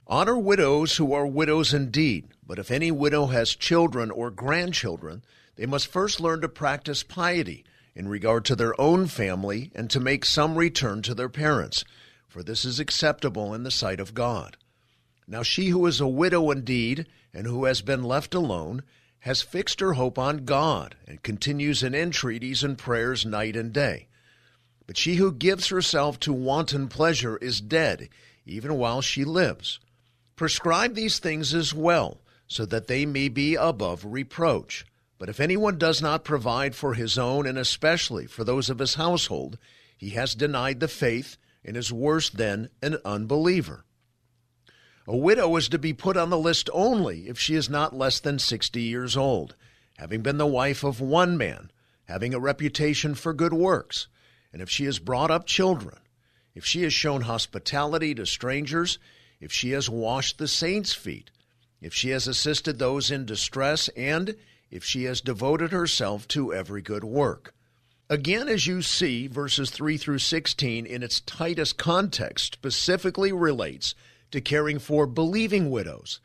Honor 0.06 0.36
widows 0.36 0.98
who 0.98 1.14
are 1.14 1.26
widows 1.26 1.72
indeed, 1.72 2.28
but 2.46 2.58
if 2.58 2.70
any 2.70 2.90
widow 2.90 3.28
has 3.28 3.54
children 3.54 4.10
or 4.10 4.30
grandchildren, 4.30 5.24
they 5.56 5.64
must 5.64 5.86
first 5.86 6.20
learn 6.20 6.42
to 6.42 6.50
practice 6.50 7.02
piety 7.02 7.64
in 7.94 8.08
regard 8.08 8.44
to 8.44 8.56
their 8.56 8.78
own 8.78 9.06
family 9.06 9.72
and 9.74 9.88
to 9.88 9.98
make 9.98 10.26
some 10.26 10.56
return 10.56 11.00
to 11.00 11.14
their 11.14 11.30
parents, 11.30 11.82
for 12.28 12.42
this 12.42 12.66
is 12.66 12.78
acceptable 12.78 13.54
in 13.54 13.62
the 13.62 13.70
sight 13.70 14.00
of 14.00 14.12
God. 14.12 14.58
Now 15.26 15.42
she 15.42 15.68
who 15.68 15.86
is 15.86 15.98
a 15.98 16.06
widow 16.06 16.50
indeed, 16.50 17.06
and 17.32 17.46
who 17.46 17.64
has 17.64 17.80
been 17.80 18.04
left 18.04 18.34
alone, 18.34 18.82
has 19.26 19.42
fixed 19.42 19.80
her 19.80 19.94
hope 19.94 20.20
on 20.20 20.44
God, 20.44 20.94
and 21.04 21.20
continues 21.20 21.82
in 21.82 21.96
entreaties 21.96 22.62
and 22.62 22.78
prayers 22.78 23.26
night 23.26 23.56
and 23.56 23.72
day. 23.72 24.06
But 24.86 24.96
she 24.96 25.16
who 25.16 25.32
gives 25.32 25.66
herself 25.66 26.20
to 26.20 26.32
wanton 26.32 26.86
pleasure 26.86 27.36
is 27.38 27.60
dead, 27.60 28.08
even 28.44 28.78
while 28.78 29.00
she 29.00 29.24
lives. 29.24 29.80
Prescribe 30.36 30.94
these 30.94 31.18
things 31.18 31.54
as 31.54 31.74
well, 31.74 32.20
so 32.46 32.64
that 32.66 32.86
they 32.86 33.04
may 33.04 33.28
be 33.28 33.56
above 33.56 34.04
reproach. 34.04 34.86
But 35.18 35.28
if 35.28 35.40
anyone 35.40 35.76
does 35.76 36.00
not 36.00 36.22
provide 36.22 36.76
for 36.76 36.94
his 36.94 37.18
own, 37.18 37.48
and 37.48 37.58
especially 37.58 38.26
for 38.26 38.44
those 38.44 38.70
of 38.70 38.78
his 38.78 38.94
household, 38.94 39.58
he 39.98 40.10
has 40.10 40.36
denied 40.36 40.78
the 40.78 40.86
faith 40.86 41.36
and 41.64 41.76
is 41.76 41.92
worse 41.92 42.30
than 42.30 42.70
an 42.80 42.98
unbeliever. 43.04 43.85
A 45.08 45.16
widow 45.16 45.54
is 45.54 45.68
to 45.68 45.78
be 45.78 45.92
put 45.92 46.16
on 46.16 46.30
the 46.30 46.38
list 46.38 46.68
only 46.72 47.28
if 47.28 47.38
she 47.38 47.54
is 47.54 47.70
not 47.70 47.96
less 47.96 48.18
than 48.18 48.40
60 48.40 48.82
years 48.82 49.16
old, 49.16 49.54
having 49.98 50.20
been 50.20 50.38
the 50.38 50.46
wife 50.46 50.82
of 50.82 51.00
one 51.00 51.36
man, 51.36 51.70
having 52.06 52.34
a 52.34 52.40
reputation 52.40 53.14
for 53.14 53.32
good 53.32 53.52
works, 53.52 54.08
and 54.52 54.60
if 54.60 54.68
she 54.68 54.84
has 54.84 54.98
brought 54.98 55.30
up 55.30 55.46
children, 55.46 55.98
if 56.56 56.64
she 56.64 56.82
has 56.82 56.92
shown 56.92 57.20
hospitality 57.20 58.16
to 58.16 58.26
strangers, 58.26 58.98
if 59.40 59.52
she 59.52 59.70
has 59.70 59.88
washed 59.88 60.38
the 60.38 60.48
saints' 60.48 60.92
feet, 60.92 61.30
if 61.80 61.94
she 61.94 62.10
has 62.10 62.26
assisted 62.26 62.78
those 62.78 63.10
in 63.10 63.26
distress, 63.26 63.88
and 63.90 64.34
if 64.72 64.82
she 64.82 65.04
has 65.04 65.20
devoted 65.20 65.70
herself 65.70 66.26
to 66.26 66.52
every 66.52 66.82
good 66.82 67.04
work. 67.04 67.54
Again, 68.08 68.48
as 68.48 68.66
you 68.66 68.82
see, 68.82 69.28
verses 69.28 69.70
3 69.70 69.98
through 69.98 70.18
16 70.18 70.84
in 70.84 71.02
its 71.04 71.20
tightest 71.20 71.76
context 71.76 72.54
specifically 72.54 73.30
relates 73.30 73.94
to 74.30 74.40
caring 74.40 74.78
for 74.78 75.06
believing 75.06 75.70
widows. 75.70 76.20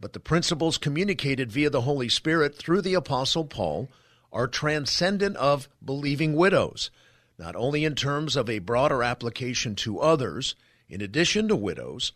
But 0.00 0.12
the 0.12 0.20
principles 0.20 0.78
communicated 0.78 1.50
via 1.50 1.70
the 1.70 1.82
Holy 1.82 2.08
Spirit 2.08 2.56
through 2.56 2.82
the 2.82 2.94
Apostle 2.94 3.44
Paul 3.44 3.88
are 4.32 4.46
transcendent 4.46 5.36
of 5.36 5.68
believing 5.84 6.34
widows, 6.34 6.90
not 7.38 7.56
only 7.56 7.84
in 7.84 7.94
terms 7.94 8.36
of 8.36 8.48
a 8.48 8.58
broader 8.58 9.02
application 9.02 9.74
to 9.76 10.00
others, 10.00 10.54
in 10.88 11.00
addition 11.00 11.48
to 11.48 11.56
widows, 11.56 12.12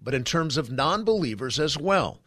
but 0.00 0.14
in 0.14 0.24
terms 0.24 0.56
of 0.56 0.70
non 0.70 1.04
believers 1.04 1.58
as 1.58 1.76
well, 1.76 2.20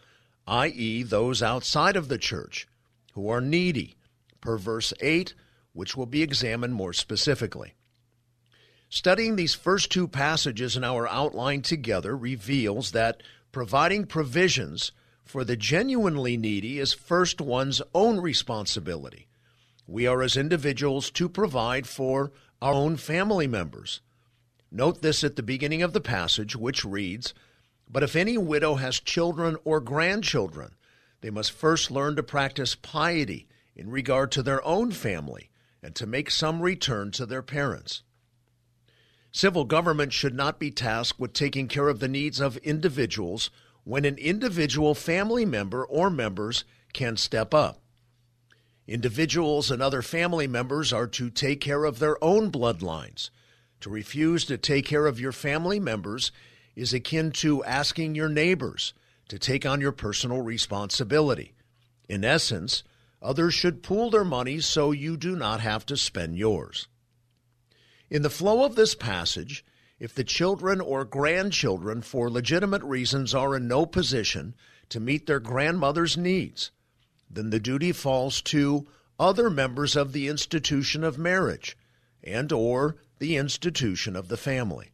i.e., 0.48 1.04
those 1.04 1.42
outside 1.42 1.96
of 1.96 2.08
the 2.08 2.18
church 2.18 2.68
who 3.14 3.30
are 3.30 3.42
needy, 3.42 3.96
per 4.42 4.58
verse 4.58 4.94
8, 5.00 5.34
which 5.74 5.96
will 5.96 6.06
be 6.06 6.22
examined 6.22 6.74
more 6.74 6.94
specifically. 6.94 7.74
Studying 8.92 9.36
these 9.36 9.54
first 9.54 9.92
two 9.92 10.08
passages 10.08 10.76
in 10.76 10.84
our 10.84 11.08
outline 11.08 11.62
together 11.62 12.18
reveals 12.18 12.92
that 12.92 13.22
providing 13.52 14.08
provisions 14.08 14.92
for 15.24 15.44
the 15.44 15.56
genuinely 15.56 16.36
needy 16.38 16.80
is 16.80 16.92
first 16.92 17.40
one's 17.40 17.84
own 17.94 18.20
responsibility. 18.20 19.28
We 19.86 20.08
are, 20.08 20.24
as 20.24 20.36
individuals, 20.36 21.12
to 21.12 21.30
provide 21.30 21.86
for 21.86 22.32
our 22.64 22.74
own 22.74 22.98
family 22.98 23.46
members. 23.46 24.02
Note 24.72 25.04
this 25.04 25.24
at 25.24 25.36
the 25.36 25.44
beginning 25.44 25.84
of 25.84 25.94
the 25.94 26.02
passage, 26.02 26.56
which 26.56 26.84
reads 26.84 27.36
But 27.88 28.02
if 28.02 28.16
any 28.16 28.40
widow 28.40 28.76
has 28.76 29.00
children 29.00 29.56
or 29.64 29.80
grandchildren, 29.82 30.74
they 31.22 31.30
must 31.30 31.52
first 31.52 31.92
learn 31.92 32.16
to 32.16 32.24
practice 32.24 32.74
piety 32.74 33.48
in 33.76 33.92
regard 33.92 34.32
to 34.32 34.42
their 34.42 34.66
own 34.66 34.92
family 34.92 35.52
and 35.84 35.94
to 35.94 36.08
make 36.08 36.32
some 36.32 36.60
return 36.64 37.12
to 37.12 37.28
their 37.28 37.44
parents. 37.44 38.02
Civil 39.32 39.66
government 39.66 40.12
should 40.12 40.34
not 40.34 40.60
be 40.60 40.72
tasked 40.72 41.20
with 41.20 41.34
taking 41.34 41.68
care 41.68 41.88
of 41.88 42.00
the 42.00 42.08
needs 42.08 42.40
of 42.40 42.58
individuals 42.58 43.50
when 43.84 44.06
an 44.06 44.18
individual 44.18 44.96
family 44.96 45.46
member 45.46 45.86
or 45.86 46.10
members 46.10 46.64
can 46.94 47.16
step 47.16 47.54
up. 47.54 47.80
Individuals 48.88 49.70
and 49.70 49.82
other 49.84 50.02
family 50.02 50.48
members 50.48 50.92
are 50.92 51.06
to 51.06 51.30
take 51.30 51.62
care 51.62 51.86
of 51.86 52.00
their 52.00 52.22
own 52.24 52.52
bloodlines. 52.52 53.30
To 53.82 53.90
refuse 53.90 54.46
to 54.46 54.58
take 54.58 54.86
care 54.86 55.06
of 55.06 55.20
your 55.20 55.32
family 55.32 55.80
members 55.80 56.32
is 56.76 56.94
akin 56.94 57.32
to 57.34 57.64
asking 57.66 58.16
your 58.16 58.30
neighbors 58.30 58.94
to 59.28 59.38
take 59.38 59.66
on 59.66 59.80
your 59.80 59.92
personal 59.92 60.42
responsibility. 60.42 61.54
In 62.10 62.26
essence, 62.26 62.84
others 63.22 63.54
should 63.54 63.84
pool 63.84 64.10
their 64.10 64.26
money 64.26 64.60
so 64.60 64.92
you 64.92 65.18
do 65.18 65.36
not 65.36 65.62
have 65.62 65.86
to 65.86 65.96
spend 65.96 66.36
yours. 66.36 66.88
In 68.10 68.24
the 68.24 68.30
flow 68.30 68.66
of 68.66 68.76
this 68.76 68.96
passage, 68.96 69.64
if 70.00 70.16
the 70.16 70.24
children 70.24 70.82
or 70.82 71.06
grandchildren, 71.06 72.02
for 72.02 72.30
legitimate 72.30 72.82
reasons, 72.84 73.36
are 73.36 73.56
in 73.56 73.68
no 73.68 73.86
position 73.86 74.56
to 74.90 75.00
meet 75.00 75.28
their 75.28 75.40
grandmother's 75.40 76.18
needs, 76.18 76.72
then 77.30 77.52
the 77.52 77.60
duty 77.60 77.92
falls 77.92 78.42
to 78.42 78.88
other 79.20 79.50
members 79.50 79.96
of 79.96 80.14
the 80.14 80.28
institution 80.28 81.04
of 81.04 81.18
marriage 81.18 81.78
and 82.24 82.52
or 82.52 82.98
the 83.20 83.36
institution 83.36 84.16
of 84.16 84.28
the 84.28 84.38
family. 84.38 84.92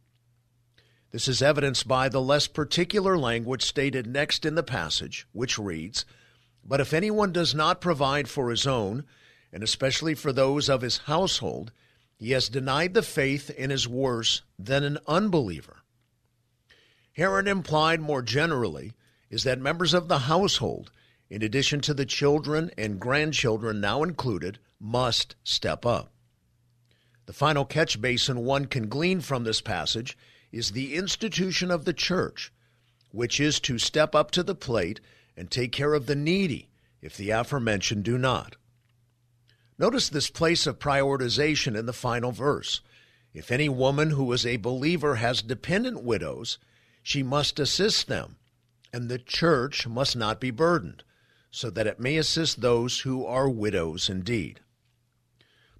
This 1.12 1.28
is 1.28 1.40
evidenced 1.40 1.88
by 1.88 2.08
the 2.08 2.20
less 2.20 2.46
particular 2.46 3.16
language 3.16 3.62
stated 3.62 4.06
next 4.06 4.44
in 4.44 4.56
the 4.56 4.62
passage, 4.62 5.26
which 5.32 5.58
reads, 5.58 6.04
But 6.64 6.80
if 6.80 6.92
anyone 6.92 7.32
does 7.32 7.54
not 7.54 7.80
provide 7.80 8.28
for 8.28 8.50
his 8.50 8.66
own, 8.66 9.04
and 9.52 9.62
especially 9.62 10.14
for 10.14 10.32
those 10.32 10.68
of 10.68 10.82
his 10.82 10.98
household, 10.98 11.72
he 12.18 12.30
has 12.30 12.48
denied 12.48 12.94
the 12.94 13.02
faith 13.02 13.50
and 13.58 13.70
is 13.70 13.86
worse 13.86 14.42
than 14.58 14.84
an 14.84 14.98
unbeliever. 15.06 15.82
Herein 17.12 17.46
implied 17.46 18.00
more 18.00 18.22
generally 18.22 18.92
is 19.30 19.44
that 19.44 19.58
members 19.58 19.94
of 19.94 20.08
the 20.08 20.20
household, 20.20 20.90
in 21.28 21.42
addition 21.42 21.80
to 21.82 21.94
the 21.94 22.06
children 22.06 22.70
and 22.78 23.00
grandchildren 23.00 23.80
now 23.80 24.02
included, 24.02 24.58
must 24.80 25.34
step 25.44 25.84
up. 25.84 26.12
The 27.26 27.32
final 27.32 27.64
catch 27.64 28.00
basin 28.00 28.44
one 28.44 28.66
can 28.66 28.88
glean 28.88 29.20
from 29.20 29.44
this 29.44 29.60
passage 29.60 30.16
is 30.52 30.70
the 30.70 30.94
institution 30.94 31.70
of 31.70 31.84
the 31.84 31.92
church, 31.92 32.52
which 33.10 33.40
is 33.40 33.60
to 33.60 33.78
step 33.78 34.14
up 34.14 34.30
to 34.32 34.42
the 34.42 34.54
plate 34.54 35.00
and 35.36 35.50
take 35.50 35.72
care 35.72 35.94
of 35.94 36.06
the 36.06 36.14
needy 36.14 36.68
if 37.02 37.16
the 37.16 37.30
aforementioned 37.30 38.04
do 38.04 38.16
not. 38.16 38.56
Notice 39.78 40.08
this 40.08 40.30
place 40.30 40.66
of 40.66 40.78
prioritization 40.78 41.76
in 41.76 41.86
the 41.86 41.92
final 41.92 42.32
verse. 42.32 42.80
If 43.34 43.50
any 43.50 43.68
woman 43.68 44.10
who 44.10 44.32
is 44.32 44.46
a 44.46 44.56
believer 44.56 45.16
has 45.16 45.42
dependent 45.42 46.02
widows, 46.02 46.58
she 47.02 47.22
must 47.22 47.60
assist 47.60 48.08
them, 48.08 48.36
and 48.92 49.08
the 49.08 49.18
church 49.18 49.86
must 49.86 50.16
not 50.16 50.40
be 50.40 50.50
burdened, 50.50 51.04
so 51.50 51.68
that 51.70 51.86
it 51.86 52.00
may 52.00 52.16
assist 52.16 52.60
those 52.60 53.00
who 53.00 53.26
are 53.26 53.48
widows 53.48 54.08
indeed. 54.08 54.60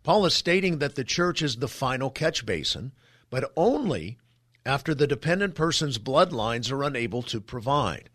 Paul 0.02 0.26
is 0.26 0.34
stating 0.34 0.78
that 0.78 0.94
the 0.94 1.02
church 1.02 1.40
is 1.40 1.56
the 1.56 1.66
final 1.66 2.10
catch 2.10 2.44
basin, 2.44 2.92
but 3.30 3.50
only 3.56 4.18
after 4.66 4.94
the 4.94 5.06
dependent 5.06 5.54
person's 5.54 5.98
bloodlines 5.98 6.70
are 6.70 6.84
unable 6.84 7.22
to 7.22 7.40
provide. 7.40 8.10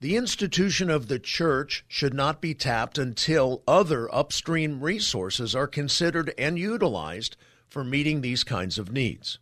The 0.00 0.16
institution 0.16 0.88
of 0.88 1.08
the 1.08 1.18
church 1.18 1.84
should 1.86 2.14
not 2.14 2.40
be 2.40 2.54
tapped 2.54 2.96
until 2.96 3.62
other 3.68 4.12
upstream 4.14 4.80
resources 4.80 5.54
are 5.54 5.66
considered 5.66 6.32
and 6.38 6.58
utilized 6.58 7.36
for 7.68 7.84
meeting 7.84 8.22
these 8.22 8.42
kinds 8.42 8.78
of 8.78 8.90
needs. 8.90 9.38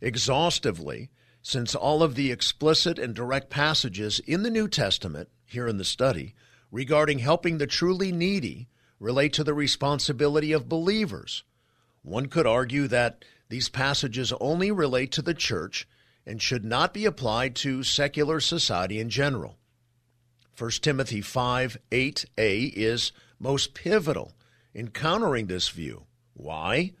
Exhaustively, 0.00 1.10
since 1.42 1.74
all 1.74 2.02
of 2.02 2.14
the 2.14 2.32
explicit 2.32 2.98
and 2.98 3.14
direct 3.14 3.50
passages 3.50 4.18
in 4.20 4.44
the 4.44 4.50
New 4.50 4.66
Testament, 4.66 5.28
here 5.44 5.68
in 5.68 5.76
the 5.76 5.84
study, 5.84 6.34
regarding 6.70 7.18
helping 7.18 7.58
the 7.58 7.66
truly 7.66 8.12
needy 8.12 8.70
relate 8.98 9.34
to 9.34 9.44
the 9.44 9.52
responsibility 9.52 10.52
of 10.52 10.70
believers, 10.70 11.44
one 12.00 12.26
could 12.26 12.46
argue 12.46 12.88
that 12.88 13.26
these 13.50 13.68
passages 13.68 14.32
only 14.40 14.70
relate 14.70 15.12
to 15.12 15.22
the 15.22 15.34
church 15.34 15.86
and 16.26 16.40
should 16.40 16.64
not 16.64 16.94
be 16.94 17.04
applied 17.04 17.54
to 17.54 17.82
secular 17.82 18.40
society 18.40 18.98
in 18.98 19.10
general. 19.10 19.58
1 20.58 20.70
Timothy 20.82 21.20
5 21.20 21.78
8a 21.90 22.72
is 22.74 23.12
most 23.38 23.74
pivotal 23.74 24.32
in 24.72 24.90
countering 24.90 25.46
this 25.46 25.68
view. 25.68 26.04
Why? 26.32 26.92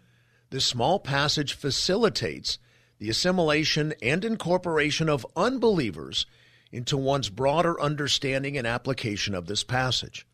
This 0.50 0.64
small 0.64 0.98
passage 0.98 1.54
facilitates 1.54 2.58
the 2.98 3.10
assimilation 3.10 3.94
and 4.02 4.24
incorporation 4.24 5.08
of 5.08 5.26
unbelievers 5.36 6.26
into 6.70 6.96
one's 6.96 7.30
broader 7.30 7.80
understanding 7.80 8.58
and 8.58 8.66
application 8.66 9.34
of 9.34 9.46
this 9.46 9.64
passage. 9.64 10.26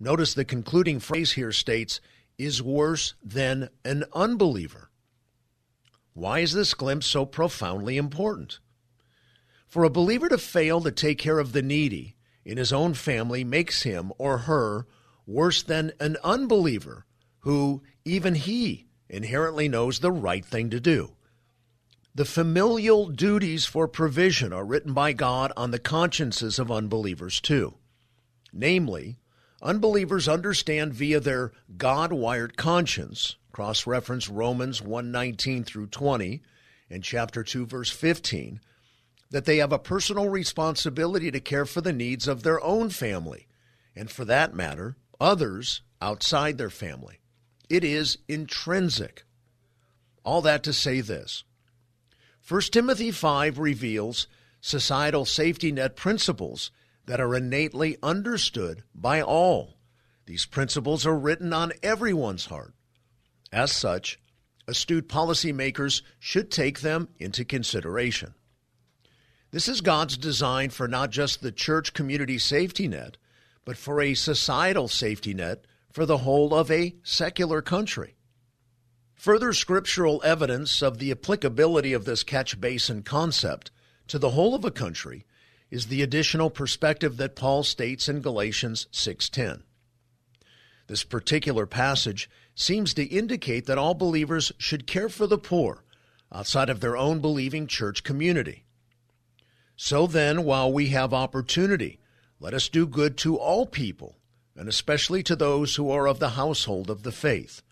Notice 0.00 0.34
the 0.34 0.44
concluding 0.44 1.00
phrase 1.00 1.32
here 1.32 1.52
states, 1.52 2.00
is 2.38 2.62
worse 2.62 3.14
than 3.22 3.68
an 3.84 4.04
unbeliever. 4.12 4.90
Why 6.14 6.38
is 6.38 6.52
this 6.52 6.74
glimpse 6.74 7.06
so 7.06 7.26
profoundly 7.26 7.96
important? 7.96 8.60
For 9.66 9.82
a 9.82 9.90
believer 9.90 10.28
to 10.28 10.38
fail 10.38 10.80
to 10.82 10.92
take 10.92 11.18
care 11.18 11.40
of 11.40 11.52
the 11.52 11.62
needy 11.62 12.16
in 12.44 12.56
his 12.56 12.72
own 12.72 12.94
family 12.94 13.42
makes 13.42 13.82
him 13.82 14.12
or 14.16 14.38
her 14.38 14.86
worse 15.26 15.62
than 15.62 15.92
an 15.98 16.16
unbeliever 16.22 17.04
who, 17.40 17.82
even 18.04 18.36
he, 18.36 18.86
inherently 19.08 19.68
knows 19.68 19.98
the 19.98 20.12
right 20.12 20.44
thing 20.44 20.70
to 20.70 20.78
do. 20.78 21.16
The 22.14 22.24
familial 22.24 23.08
duties 23.08 23.66
for 23.66 23.88
provision 23.88 24.52
are 24.52 24.64
written 24.64 24.94
by 24.94 25.12
God 25.12 25.52
on 25.56 25.72
the 25.72 25.80
consciences 25.80 26.60
of 26.60 26.70
unbelievers 26.70 27.40
too. 27.40 27.74
Namely, 28.52 29.18
unbelievers 29.60 30.28
understand 30.28 30.94
via 30.94 31.18
their 31.18 31.50
God 31.76 32.12
wired 32.12 32.56
conscience 32.56 33.34
Cross 33.54 33.86
reference 33.86 34.28
Romans 34.28 34.82
119 34.82 35.62
through 35.62 35.86
20 35.86 36.42
and 36.90 37.04
chapter 37.04 37.44
2, 37.44 37.66
verse 37.66 37.88
15, 37.88 38.58
that 39.30 39.44
they 39.44 39.58
have 39.58 39.72
a 39.72 39.78
personal 39.78 40.28
responsibility 40.28 41.30
to 41.30 41.38
care 41.38 41.64
for 41.64 41.80
the 41.80 41.92
needs 41.92 42.26
of 42.26 42.42
their 42.42 42.60
own 42.64 42.90
family, 42.90 43.46
and 43.94 44.10
for 44.10 44.24
that 44.24 44.56
matter, 44.56 44.96
others 45.20 45.82
outside 46.02 46.58
their 46.58 46.68
family. 46.68 47.20
It 47.70 47.84
is 47.84 48.18
intrinsic. 48.26 49.22
All 50.24 50.42
that 50.42 50.64
to 50.64 50.72
say 50.72 51.00
this 51.00 51.44
1 52.48 52.60
Timothy 52.72 53.12
5 53.12 53.60
reveals 53.60 54.26
societal 54.60 55.24
safety 55.24 55.70
net 55.70 55.94
principles 55.94 56.72
that 57.06 57.20
are 57.20 57.36
innately 57.36 57.98
understood 58.02 58.82
by 58.92 59.22
all. 59.22 59.76
These 60.26 60.44
principles 60.44 61.06
are 61.06 61.16
written 61.16 61.52
on 61.52 61.72
everyone's 61.84 62.46
heart. 62.46 62.74
As 63.54 63.70
such, 63.70 64.18
astute 64.66 65.08
policymakers 65.08 66.02
should 66.18 66.50
take 66.50 66.80
them 66.80 67.08
into 67.20 67.44
consideration. 67.44 68.34
This 69.52 69.68
is 69.68 69.80
God's 69.80 70.16
design 70.16 70.70
for 70.70 70.88
not 70.88 71.12
just 71.12 71.40
the 71.40 71.52
church 71.52 71.92
community 71.92 72.36
safety 72.36 72.88
net, 72.88 73.16
but 73.64 73.76
for 73.76 74.00
a 74.00 74.14
societal 74.14 74.88
safety 74.88 75.34
net 75.34 75.66
for 75.92 76.04
the 76.04 76.18
whole 76.18 76.52
of 76.52 76.68
a 76.68 76.96
secular 77.04 77.62
country. 77.62 78.16
Further 79.14 79.52
scriptural 79.52 80.20
evidence 80.24 80.82
of 80.82 80.98
the 80.98 81.12
applicability 81.12 81.92
of 81.92 82.06
this 82.06 82.24
catch 82.24 82.60
basin 82.60 83.04
concept 83.04 83.70
to 84.08 84.18
the 84.18 84.30
whole 84.30 84.56
of 84.56 84.64
a 84.64 84.72
country 84.72 85.26
is 85.70 85.86
the 85.86 86.02
additional 86.02 86.50
perspective 86.50 87.18
that 87.18 87.36
Paul 87.36 87.62
states 87.62 88.08
in 88.08 88.20
Galatians 88.20 88.88
6:10. 88.90 89.62
This 90.86 91.04
particular 91.04 91.66
passage 91.66 92.28
seems 92.54 92.94
to 92.94 93.04
indicate 93.04 93.66
that 93.66 93.78
all 93.78 93.94
believers 93.94 94.52
should 94.58 94.86
care 94.86 95.08
for 95.08 95.26
the 95.26 95.38
poor 95.38 95.84
outside 96.32 96.68
of 96.68 96.80
their 96.80 96.96
own 96.96 97.20
believing 97.20 97.66
church 97.66 98.02
community. 98.02 98.64
So 99.76 100.06
then, 100.06 100.44
while 100.44 100.72
we 100.72 100.88
have 100.88 101.14
opportunity, 101.14 102.00
let 102.38 102.54
us 102.54 102.68
do 102.68 102.86
good 102.86 103.16
to 103.18 103.36
all 103.36 103.66
people, 103.66 104.18
and 104.56 104.68
especially 104.68 105.22
to 105.24 105.36
those 105.36 105.76
who 105.76 105.90
are 105.90 106.06
of 106.06 106.18
the 106.18 106.30
household 106.30 106.90
of 106.90 107.02
the 107.02 107.12
faith. 107.12 107.62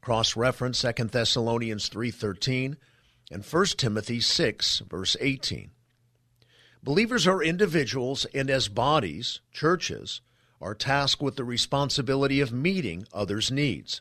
Cross 0.00 0.36
reference 0.36 0.82
2 0.82 1.04
Thessalonians 1.10 1.88
3:13 1.88 2.76
and 3.30 3.44
1 3.44 3.66
Timothy 3.76 4.20
6 4.20 4.80
verse 4.80 5.16
18. 5.20 5.70
Believers 6.82 7.26
are 7.26 7.42
individuals 7.42 8.24
and 8.32 8.48
as 8.48 8.68
bodies, 8.68 9.40
churches, 9.52 10.20
are 10.60 10.74
tasked 10.74 11.22
with 11.22 11.36
the 11.36 11.44
responsibility 11.44 12.40
of 12.40 12.52
meeting 12.52 13.06
others' 13.12 13.50
needs. 13.50 14.00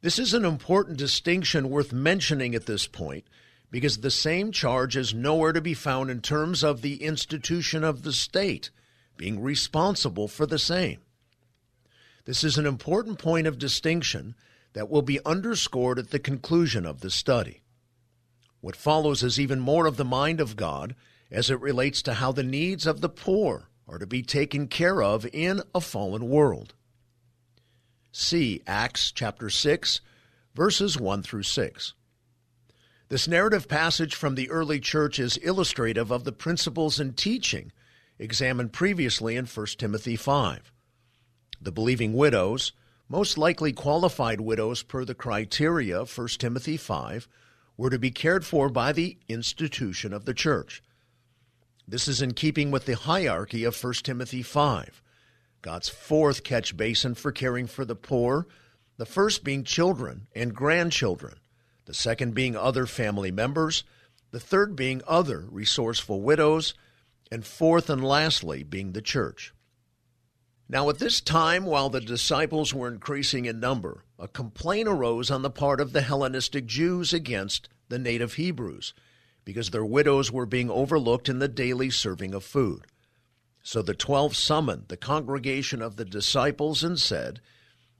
This 0.00 0.18
is 0.18 0.34
an 0.34 0.44
important 0.44 0.98
distinction 0.98 1.70
worth 1.70 1.92
mentioning 1.92 2.54
at 2.54 2.66
this 2.66 2.86
point 2.86 3.24
because 3.70 3.98
the 3.98 4.10
same 4.10 4.52
charge 4.52 4.96
is 4.96 5.12
nowhere 5.12 5.52
to 5.52 5.60
be 5.60 5.74
found 5.74 6.10
in 6.10 6.20
terms 6.20 6.62
of 6.62 6.82
the 6.82 7.02
institution 7.02 7.82
of 7.82 8.02
the 8.02 8.12
state 8.12 8.70
being 9.16 9.42
responsible 9.42 10.28
for 10.28 10.46
the 10.46 10.58
same. 10.58 11.00
This 12.24 12.44
is 12.44 12.58
an 12.58 12.66
important 12.66 13.18
point 13.18 13.46
of 13.46 13.58
distinction 13.58 14.34
that 14.74 14.90
will 14.90 15.02
be 15.02 15.24
underscored 15.24 15.98
at 15.98 16.10
the 16.10 16.18
conclusion 16.18 16.84
of 16.84 17.00
the 17.00 17.10
study. 17.10 17.62
What 18.60 18.76
follows 18.76 19.22
is 19.22 19.40
even 19.40 19.60
more 19.60 19.86
of 19.86 19.96
the 19.96 20.04
mind 20.04 20.40
of 20.40 20.56
God 20.56 20.94
as 21.30 21.50
it 21.50 21.60
relates 21.60 22.02
to 22.02 22.14
how 22.14 22.32
the 22.32 22.42
needs 22.42 22.86
of 22.86 23.00
the 23.00 23.08
poor 23.08 23.68
are 23.88 23.98
to 23.98 24.06
be 24.06 24.22
taken 24.22 24.66
care 24.68 25.02
of 25.02 25.26
in 25.32 25.62
a 25.74 25.80
fallen 25.80 26.28
world. 26.28 26.74
See 28.12 28.62
Acts 28.66 29.12
chapter 29.12 29.50
6, 29.50 30.00
verses 30.54 30.98
1 30.98 31.22
through 31.22 31.42
6. 31.42 31.94
This 33.08 33.28
narrative 33.28 33.68
passage 33.68 34.14
from 34.14 34.34
the 34.34 34.50
early 34.50 34.80
church 34.80 35.20
is 35.20 35.36
illustrative 35.36 36.10
of 36.10 36.24
the 36.24 36.32
principles 36.32 36.98
and 36.98 37.16
teaching 37.16 37.70
examined 38.18 38.72
previously 38.72 39.36
in 39.36 39.46
1 39.46 39.66
Timothy 39.78 40.16
5. 40.16 40.72
The 41.60 41.72
believing 41.72 42.14
widows, 42.14 42.72
most 43.08 43.38
likely 43.38 43.72
qualified 43.72 44.40
widows 44.40 44.82
per 44.82 45.04
the 45.04 45.14
criteria 45.14 46.00
of 46.00 46.18
1 46.18 46.28
Timothy 46.38 46.76
5, 46.76 47.28
were 47.76 47.90
to 47.90 47.98
be 47.98 48.10
cared 48.10 48.44
for 48.44 48.68
by 48.68 48.92
the 48.92 49.18
institution 49.28 50.12
of 50.12 50.24
the 50.24 50.34
church. 50.34 50.82
This 51.88 52.08
is 52.08 52.20
in 52.20 52.34
keeping 52.34 52.72
with 52.72 52.86
the 52.86 52.96
hierarchy 52.96 53.62
of 53.62 53.82
1 53.82 53.94
Timothy 54.02 54.42
5 54.42 55.02
God's 55.62 55.88
fourth 55.88 56.42
catch 56.42 56.76
basin 56.76 57.14
for 57.14 57.30
caring 57.30 57.66
for 57.66 57.84
the 57.84 57.94
poor, 57.94 58.46
the 58.96 59.06
first 59.06 59.44
being 59.44 59.62
children 59.62 60.26
and 60.34 60.54
grandchildren, 60.54 61.38
the 61.84 61.94
second 61.94 62.34
being 62.34 62.56
other 62.56 62.86
family 62.86 63.30
members, 63.30 63.84
the 64.32 64.40
third 64.40 64.74
being 64.74 65.00
other 65.06 65.46
resourceful 65.48 66.20
widows, 66.20 66.74
and 67.30 67.44
fourth 67.44 67.88
and 67.88 68.04
lastly 68.04 68.62
being 68.64 68.92
the 68.92 69.02
church. 69.02 69.54
Now, 70.68 70.88
at 70.88 70.98
this 70.98 71.20
time, 71.20 71.64
while 71.64 71.90
the 71.90 72.00
disciples 72.00 72.74
were 72.74 72.88
increasing 72.88 73.44
in 73.44 73.60
number, 73.60 74.04
a 74.18 74.26
complaint 74.26 74.88
arose 74.88 75.30
on 75.30 75.42
the 75.42 75.50
part 75.50 75.80
of 75.80 75.92
the 75.92 76.02
Hellenistic 76.02 76.66
Jews 76.66 77.12
against 77.12 77.68
the 77.88 77.98
native 77.98 78.34
Hebrews, 78.34 78.92
because 79.46 79.70
their 79.70 79.84
widows 79.84 80.30
were 80.30 80.44
being 80.44 80.68
overlooked 80.68 81.28
in 81.28 81.38
the 81.38 81.48
daily 81.48 81.88
serving 81.88 82.34
of 82.34 82.44
food. 82.44 82.82
So 83.62 83.80
the 83.80 83.94
twelve 83.94 84.36
summoned 84.36 84.88
the 84.88 84.96
congregation 84.96 85.80
of 85.80 85.96
the 85.96 86.04
disciples 86.04 86.84
and 86.84 87.00
said, 87.00 87.40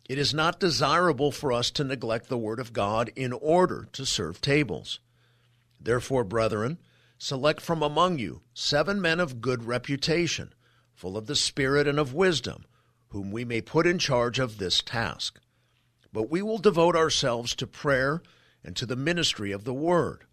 It 0.09 0.19
is 0.19 0.35
not 0.35 0.61
desirable 0.61 1.31
for 1.31 1.53
us 1.53 1.71
to 1.71 1.85
neglect 1.85 2.29
the 2.29 2.37
word 2.37 2.59
of 2.59 2.73
God 2.73 3.11
in 3.17 3.33
order 3.33 3.89
to 3.93 4.05
serve 4.05 4.41
tables. 4.41 4.99
Therefore, 5.81 6.25
brethren, 6.25 6.79
select 7.17 7.61
from 7.61 7.81
among 7.81 8.19
you 8.19 8.43
seven 8.53 9.01
men 9.01 9.21
of 9.21 9.41
good 9.41 9.65
reputation 9.65 10.53
full 10.95 11.17
of 11.17 11.27
the 11.27 11.37
Spirit 11.37 11.87
and 11.87 11.99
of 11.99 12.13
wisdom, 12.13 12.65
whom 13.09 13.31
we 13.31 13.45
may 13.45 13.61
put 13.61 13.87
in 13.87 13.99
charge 13.99 14.41
of 14.41 14.59
this 14.59 14.83
task. 14.83 15.39
But 16.13 16.29
we 16.29 16.43
will 16.43 16.59
devote 16.59 16.97
ourselves 16.97 17.55
to 17.57 17.69
prayer 17.69 18.21
and 18.65 18.75
to 18.75 18.87
the 18.87 18.97
ministry 18.97 19.53
of 19.53 19.63
the 19.63 19.75
Word. 19.75 20.26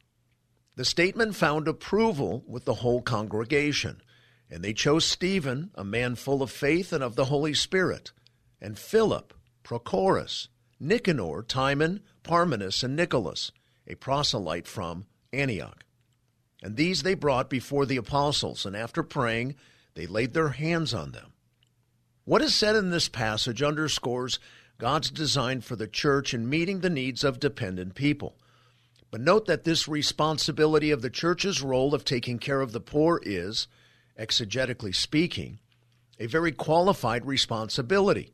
The 0.76 0.86
statement 0.86 1.36
found 1.36 1.68
approval 1.68 2.44
with 2.48 2.66
the 2.66 2.76
whole 2.76 3.02
congregation, 3.02 4.02
and 4.50 4.64
they 4.64 4.74
chose 4.74 5.06
Stephen, 5.06 5.70
a 5.76 5.84
man 5.84 6.16
full 6.16 6.42
of 6.42 6.50
faith 6.50 6.92
and 6.92 7.04
of 7.04 7.16
the 7.16 7.26
Holy 7.26 7.54
Spirit, 7.54 8.12
and 8.60 8.78
Philip, 8.78 9.34
Prochorus, 9.64 10.48
Nicanor, 10.80 11.44
Timon, 11.44 12.02
Parmenas, 12.24 12.84
and 12.84 12.96
Nicholas, 12.96 13.52
a 13.88 13.96
proselyte 13.96 14.68
from 14.68 15.06
Antioch. 15.32 15.84
And 16.64 16.76
these 16.76 17.04
they 17.04 17.14
brought 17.14 17.50
before 17.50 17.86
the 17.86 17.98
apostles, 17.98 18.66
and 18.66 18.76
after 18.76 19.04
praying, 19.04 19.56
they 19.94 20.08
laid 20.08 20.34
their 20.34 20.50
hands 20.50 20.94
on 20.94 21.12
them. 21.12 21.34
What 22.26 22.42
is 22.42 22.56
said 22.56 22.76
in 22.76 22.90
this 22.90 23.10
passage 23.10 23.62
underscores 23.62 24.40
God's 24.80 25.12
design 25.12 25.62
for 25.62 25.76
the 25.76 25.88
church 25.88 26.34
in 26.34 26.50
meeting 26.50 26.80
the 26.80 26.90
needs 26.90 27.24
of 27.24 27.40
dependent 27.40 27.96
people. 27.96 28.38
But 29.13 29.21
note 29.21 29.45
that 29.45 29.63
this 29.63 29.88
responsibility 29.88 30.89
of 30.89 31.04
the 31.04 31.10
church's 31.12 31.62
role 31.62 31.93
of 31.93 32.04
taking 32.04 32.39
care 32.39 32.62
of 32.62 32.71
the 32.71 32.80
poor 32.80 33.21
is, 33.23 33.67
exegetically 34.17 34.95
speaking, 34.95 35.60
a 36.19 36.26
very 36.26 36.52
qualified 36.52 37.23
responsibility, 37.23 38.34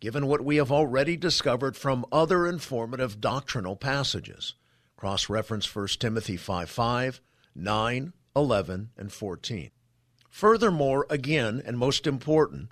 given 0.00 0.26
what 0.26 0.42
we 0.42 0.56
have 0.56 0.72
already 0.72 1.18
discovered 1.18 1.76
from 1.76 2.06
other 2.10 2.46
informative 2.46 3.20
doctrinal 3.20 3.76
passages. 3.76 4.54
Cross 4.96 5.28
reference 5.28 5.74
1 5.74 5.88
Timothy 5.98 6.38
5 6.38 6.70
5, 6.70 7.20
9, 7.54 8.12
11, 8.34 8.90
and 8.96 9.12
14. 9.12 9.70
Furthermore, 10.30 11.06
again, 11.10 11.62
and 11.66 11.76
most 11.76 12.06
important, 12.06 12.70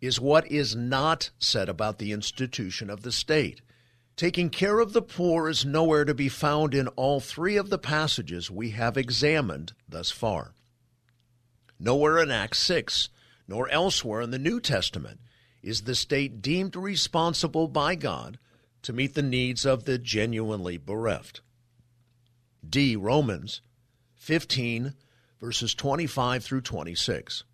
is 0.00 0.22
what 0.22 0.50
is 0.50 0.74
not 0.74 1.28
said 1.38 1.68
about 1.68 1.98
the 1.98 2.12
institution 2.12 2.88
of 2.88 3.02
the 3.02 3.12
state. 3.12 3.60
Taking 4.16 4.50
care 4.50 4.78
of 4.78 4.92
the 4.92 5.02
poor 5.02 5.48
is 5.48 5.64
nowhere 5.64 6.04
to 6.04 6.14
be 6.14 6.28
found 6.28 6.72
in 6.74 6.88
all 6.88 7.20
three 7.20 7.56
of 7.56 7.68
the 7.68 7.78
passages 7.78 8.50
we 8.50 8.70
have 8.70 8.96
examined 8.96 9.72
thus 9.88 10.10
far. 10.10 10.54
Nowhere 11.80 12.22
in 12.22 12.30
Acts 12.30 12.60
6, 12.60 13.08
nor 13.48 13.68
elsewhere 13.70 14.20
in 14.20 14.30
the 14.30 14.38
New 14.38 14.60
Testament, 14.60 15.20
is 15.62 15.82
the 15.82 15.94
state 15.94 16.40
deemed 16.40 16.76
responsible 16.76 17.66
by 17.66 17.96
God 17.96 18.38
to 18.82 18.92
meet 18.92 19.14
the 19.14 19.22
needs 19.22 19.66
of 19.66 19.84
the 19.84 19.98
genuinely 19.98 20.76
bereft. 20.76 21.40
D. 22.68 22.94
Romans 22.94 23.62
15 24.16 24.94
verses 25.40 25.74
25 25.74 26.42
through 26.42 26.62
26. 26.62 27.44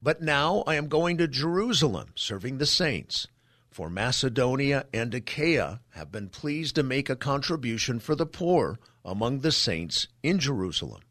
But 0.00 0.22
now 0.22 0.62
I 0.66 0.76
am 0.76 0.86
going 0.86 1.18
to 1.18 1.26
Jerusalem, 1.26 2.12
serving 2.14 2.58
the 2.58 2.66
saints. 2.66 3.26
For 3.78 3.88
Macedonia 3.88 4.86
and 4.92 5.14
Achaia 5.14 5.80
have 5.90 6.10
been 6.10 6.30
pleased 6.30 6.74
to 6.74 6.82
make 6.82 7.08
a 7.08 7.14
contribution 7.14 8.00
for 8.00 8.16
the 8.16 8.26
poor 8.26 8.80
among 9.04 9.38
the 9.38 9.52
saints 9.52 10.08
in 10.20 10.40
Jerusalem. 10.40 11.02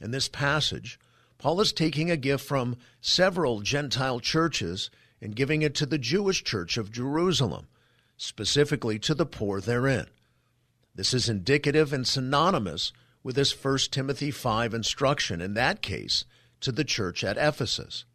In 0.00 0.12
this 0.12 0.28
passage, 0.28 0.98
Paul 1.36 1.60
is 1.60 1.74
taking 1.74 2.10
a 2.10 2.16
gift 2.16 2.42
from 2.42 2.78
several 3.02 3.60
Gentile 3.60 4.18
churches 4.18 4.88
and 5.20 5.36
giving 5.36 5.60
it 5.60 5.74
to 5.74 5.84
the 5.84 5.98
Jewish 5.98 6.42
church 6.42 6.78
of 6.78 6.90
Jerusalem, 6.90 7.66
specifically 8.16 8.98
to 9.00 9.14
the 9.14 9.26
poor 9.26 9.60
therein. 9.60 10.06
This 10.94 11.12
is 11.12 11.28
indicative 11.28 11.92
and 11.92 12.06
synonymous 12.06 12.94
with 13.22 13.36
this 13.36 13.52
1 13.52 13.78
Timothy 13.90 14.30
5 14.30 14.72
instruction, 14.72 15.42
in 15.42 15.52
that 15.52 15.82
case, 15.82 16.24
to 16.60 16.72
the 16.72 16.82
church 16.82 17.22
at 17.22 17.36
Ephesus. 17.36 18.06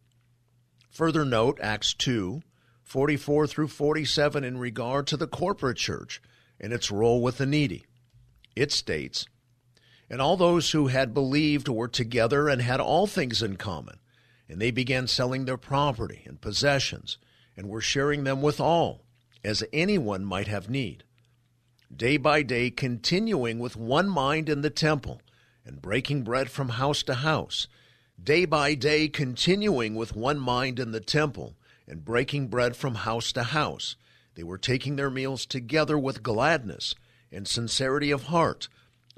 Further 0.90 1.24
note 1.24 1.60
Acts 1.62 1.94
2 1.94 2.42
44 2.88 3.46
through 3.46 3.68
47 3.68 4.44
in 4.44 4.56
regard 4.56 5.06
to 5.06 5.18
the 5.18 5.26
corporate 5.26 5.76
church 5.76 6.22
and 6.58 6.72
its 6.72 6.90
role 6.90 7.20
with 7.20 7.36
the 7.36 7.44
needy. 7.44 7.84
It 8.56 8.72
states, 8.72 9.26
And 10.08 10.22
all 10.22 10.38
those 10.38 10.70
who 10.70 10.86
had 10.86 11.12
believed 11.12 11.68
were 11.68 11.86
together 11.86 12.48
and 12.48 12.62
had 12.62 12.80
all 12.80 13.06
things 13.06 13.42
in 13.42 13.56
common, 13.56 13.98
and 14.48 14.58
they 14.58 14.70
began 14.70 15.06
selling 15.06 15.44
their 15.44 15.58
property 15.58 16.22
and 16.24 16.40
possessions, 16.40 17.18
and 17.58 17.68
were 17.68 17.82
sharing 17.82 18.24
them 18.24 18.40
with 18.40 18.58
all, 18.58 19.04
as 19.44 19.62
anyone 19.70 20.24
might 20.24 20.48
have 20.48 20.70
need 20.70 21.04
day 21.94 22.16
by 22.16 22.42
day 22.42 22.70
continuing 22.70 23.58
with 23.58 23.76
one 23.76 24.08
mind 24.08 24.48
in 24.48 24.60
the 24.60 24.70
temple 24.70 25.20
and 25.64 25.80
breaking 25.80 26.22
bread 26.22 26.50
from 26.50 26.70
house 26.70 27.02
to 27.02 27.14
house, 27.14 27.66
day 28.22 28.44
by 28.44 28.74
day 28.74 29.08
continuing 29.08 29.94
with 29.94 30.16
one 30.16 30.38
mind 30.38 30.78
in 30.78 30.92
the 30.92 31.00
temple 31.00 31.56
and 31.88 32.04
breaking 32.04 32.48
bread 32.48 32.76
from 32.76 32.96
house 32.96 33.32
to 33.32 33.42
house. 33.42 33.96
They 34.34 34.42
were 34.44 34.58
taking 34.58 34.96
their 34.96 35.10
meals 35.10 35.46
together 35.46 35.98
with 35.98 36.22
gladness 36.22 36.94
and 37.32 37.48
sincerity 37.48 38.10
of 38.10 38.24
heart, 38.24 38.68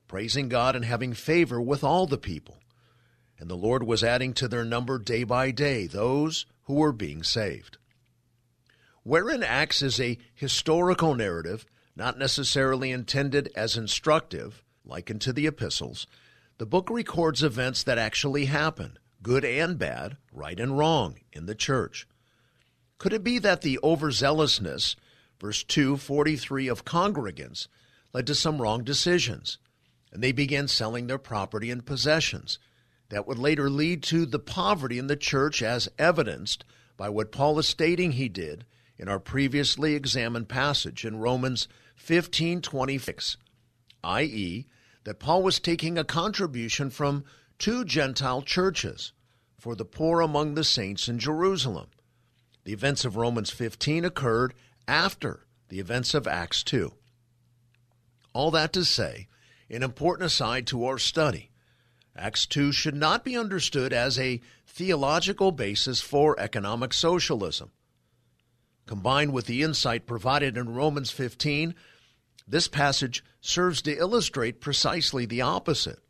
praising 0.08 0.48
God 0.48 0.74
and 0.74 0.84
having 0.84 1.12
favor 1.12 1.60
with 1.60 1.84
all 1.84 2.06
the 2.06 2.18
people. 2.18 2.58
And 3.38 3.50
the 3.50 3.56
Lord 3.56 3.82
was 3.82 4.04
adding 4.04 4.32
to 4.34 4.48
their 4.48 4.64
number 4.64 4.98
day 4.98 5.24
by 5.24 5.50
day 5.50 5.86
those 5.86 6.46
who 6.64 6.74
were 6.74 6.92
being 6.92 7.22
saved. 7.22 7.78
Wherein 9.02 9.42
Acts 9.42 9.82
is 9.82 9.98
a 9.98 10.18
historical 10.34 11.14
narrative 11.14 11.66
not 11.96 12.18
necessarily 12.18 12.90
intended 12.90 13.50
as 13.54 13.76
instructive, 13.76 14.62
likened 14.84 15.20
to 15.22 15.32
the 15.32 15.46
epistles, 15.46 16.06
the 16.58 16.66
book 16.66 16.90
records 16.90 17.42
events 17.42 17.82
that 17.82 17.98
actually 17.98 18.46
happened, 18.46 18.98
good 19.22 19.44
and 19.44 19.78
bad, 19.78 20.16
right 20.32 20.60
and 20.60 20.76
wrong, 20.76 21.16
in 21.32 21.46
the 21.46 21.54
church. 21.54 22.06
Could 23.00 23.14
it 23.14 23.24
be 23.24 23.38
that 23.38 23.62
the 23.62 23.80
overzealousness, 23.82 24.94
verse 25.40 25.64
243 25.64 26.68
of 26.68 26.84
congregants, 26.84 27.66
led 28.12 28.26
to 28.26 28.34
some 28.34 28.60
wrong 28.60 28.84
decisions, 28.84 29.56
and 30.12 30.22
they 30.22 30.32
began 30.32 30.68
selling 30.68 31.06
their 31.06 31.16
property 31.16 31.70
and 31.70 31.86
possessions? 31.86 32.58
That 33.08 33.26
would 33.26 33.38
later 33.38 33.70
lead 33.70 34.02
to 34.02 34.26
the 34.26 34.38
poverty 34.38 34.98
in 34.98 35.06
the 35.06 35.16
church 35.16 35.62
as 35.62 35.88
evidenced 35.98 36.66
by 36.98 37.08
what 37.08 37.32
Paul 37.32 37.58
is 37.58 37.66
stating 37.66 38.12
he 38.12 38.28
did 38.28 38.66
in 38.98 39.08
our 39.08 39.18
previously 39.18 39.94
examined 39.94 40.50
passage 40.50 41.06
in 41.06 41.16
Romans 41.16 41.68
1526, 41.96 43.38
i.e., 44.04 44.66
that 45.04 45.18
Paul 45.18 45.42
was 45.42 45.58
taking 45.58 45.96
a 45.96 46.04
contribution 46.04 46.90
from 46.90 47.24
two 47.58 47.86
Gentile 47.86 48.42
churches 48.42 49.14
for 49.58 49.74
the 49.74 49.86
poor 49.86 50.20
among 50.20 50.52
the 50.52 50.64
saints 50.64 51.08
in 51.08 51.18
Jerusalem. 51.18 51.88
The 52.64 52.72
events 52.72 53.04
of 53.04 53.16
Romans 53.16 53.50
15 53.50 54.04
occurred 54.04 54.54
after 54.86 55.46
the 55.68 55.80
events 55.80 56.14
of 56.14 56.26
Acts 56.26 56.62
2. 56.62 56.92
All 58.32 58.50
that 58.50 58.72
to 58.74 58.84
say, 58.84 59.28
an 59.70 59.82
important 59.82 60.26
aside 60.26 60.66
to 60.68 60.84
our 60.84 60.98
study. 60.98 61.50
Acts 62.16 62.46
2 62.46 62.72
should 62.72 62.94
not 62.94 63.24
be 63.24 63.36
understood 63.36 63.92
as 63.92 64.18
a 64.18 64.40
theological 64.66 65.52
basis 65.52 66.00
for 66.00 66.38
economic 66.38 66.92
socialism. 66.92 67.70
Combined 68.86 69.32
with 69.32 69.46
the 69.46 69.62
insight 69.62 70.06
provided 70.06 70.56
in 70.56 70.74
Romans 70.74 71.10
15, 71.10 71.74
this 72.46 72.66
passage 72.66 73.24
serves 73.40 73.80
to 73.82 73.96
illustrate 73.96 74.60
precisely 74.60 75.24
the 75.24 75.40
opposite. 75.40 76.00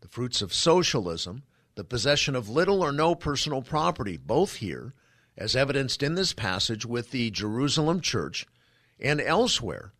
The 0.00 0.08
fruits 0.08 0.42
of 0.42 0.52
socialism, 0.52 1.44
the 1.74 1.84
possession 1.84 2.36
of 2.36 2.50
little 2.50 2.82
or 2.82 2.92
no 2.92 3.14
personal 3.14 3.62
property, 3.62 4.18
both 4.18 4.56
here, 4.56 4.94
as 5.36 5.56
evidenced 5.56 6.02
in 6.02 6.14
this 6.14 6.32
passage 6.32 6.84
with 6.84 7.10
the 7.10 7.30
Jerusalem 7.30 8.00
church 8.00 8.46
and 9.00 9.20
elsewhere, 9.20 9.92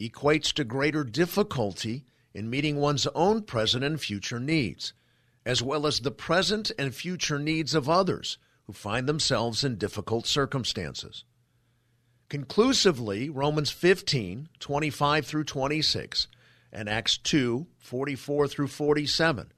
equates 0.00 0.52
to 0.54 0.64
greater 0.64 1.04
difficulty 1.04 2.04
in 2.32 2.48
meeting 2.48 2.76
one's 2.76 3.06
own 3.08 3.42
present 3.42 3.84
and 3.84 4.00
future 4.00 4.40
needs, 4.40 4.92
as 5.44 5.62
well 5.62 5.86
as 5.86 6.00
the 6.00 6.10
present 6.10 6.70
and 6.78 6.94
future 6.94 7.38
needs 7.38 7.74
of 7.74 7.88
others 7.88 8.38
who 8.64 8.72
find 8.72 9.08
themselves 9.08 9.64
in 9.64 9.76
difficult 9.76 10.26
circumstances. 10.26 11.24
Conclusively, 12.28 13.28
Romans 13.28 13.70
15, 13.70 14.48
25 14.58 15.26
through 15.26 15.44
26, 15.44 16.28
and 16.72 16.88
Acts 16.88 17.18
2, 17.18 17.66
44 17.78 18.48
through 18.48 18.68
47 18.68 19.52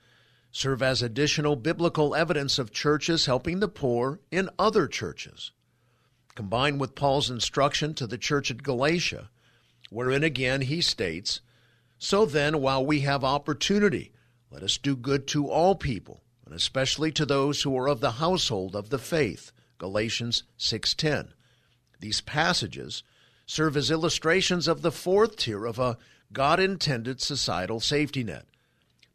serve 0.52 0.82
as 0.82 1.00
additional 1.00 1.56
biblical 1.56 2.14
evidence 2.14 2.58
of 2.58 2.70
churches 2.70 3.24
helping 3.24 3.60
the 3.60 3.68
poor 3.68 4.20
in 4.30 4.50
other 4.58 4.86
churches. 4.86 5.50
Combined 6.34 6.78
with 6.78 6.94
Paul's 6.94 7.30
instruction 7.30 7.94
to 7.94 8.06
the 8.06 8.18
church 8.18 8.50
at 8.50 8.62
Galatia, 8.62 9.30
wherein 9.90 10.22
again 10.22 10.60
he 10.60 10.82
states, 10.82 11.40
So 11.98 12.26
then, 12.26 12.60
while 12.60 12.84
we 12.84 13.00
have 13.00 13.24
opportunity, 13.24 14.12
let 14.50 14.62
us 14.62 14.76
do 14.76 14.94
good 14.94 15.26
to 15.28 15.48
all 15.48 15.74
people, 15.74 16.22
and 16.44 16.54
especially 16.54 17.10
to 17.12 17.24
those 17.24 17.62
who 17.62 17.76
are 17.78 17.88
of 17.88 18.00
the 18.00 18.12
household 18.12 18.76
of 18.76 18.90
the 18.90 18.98
faith. 18.98 19.52
Galatians 19.78 20.42
6:10. 20.58 21.32
These 22.00 22.20
passages 22.20 23.02
serve 23.46 23.76
as 23.76 23.90
illustrations 23.90 24.68
of 24.68 24.82
the 24.82 24.92
fourth 24.92 25.36
tier 25.36 25.64
of 25.64 25.78
a 25.78 25.96
God-intended 26.32 27.20
societal 27.20 27.80
safety 27.80 28.22
net 28.22 28.46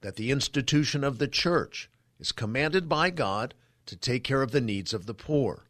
that 0.01 0.15
the 0.15 0.31
institution 0.31 1.03
of 1.03 1.17
the 1.17 1.27
church 1.27 1.89
is 2.19 2.31
commanded 2.31 2.87
by 2.87 3.09
God 3.09 3.53
to 3.85 3.95
take 3.95 4.23
care 4.23 4.41
of 4.41 4.51
the 4.51 4.61
needs 4.61 4.93
of 4.93 5.05
the 5.05 5.13
poor. 5.13 5.65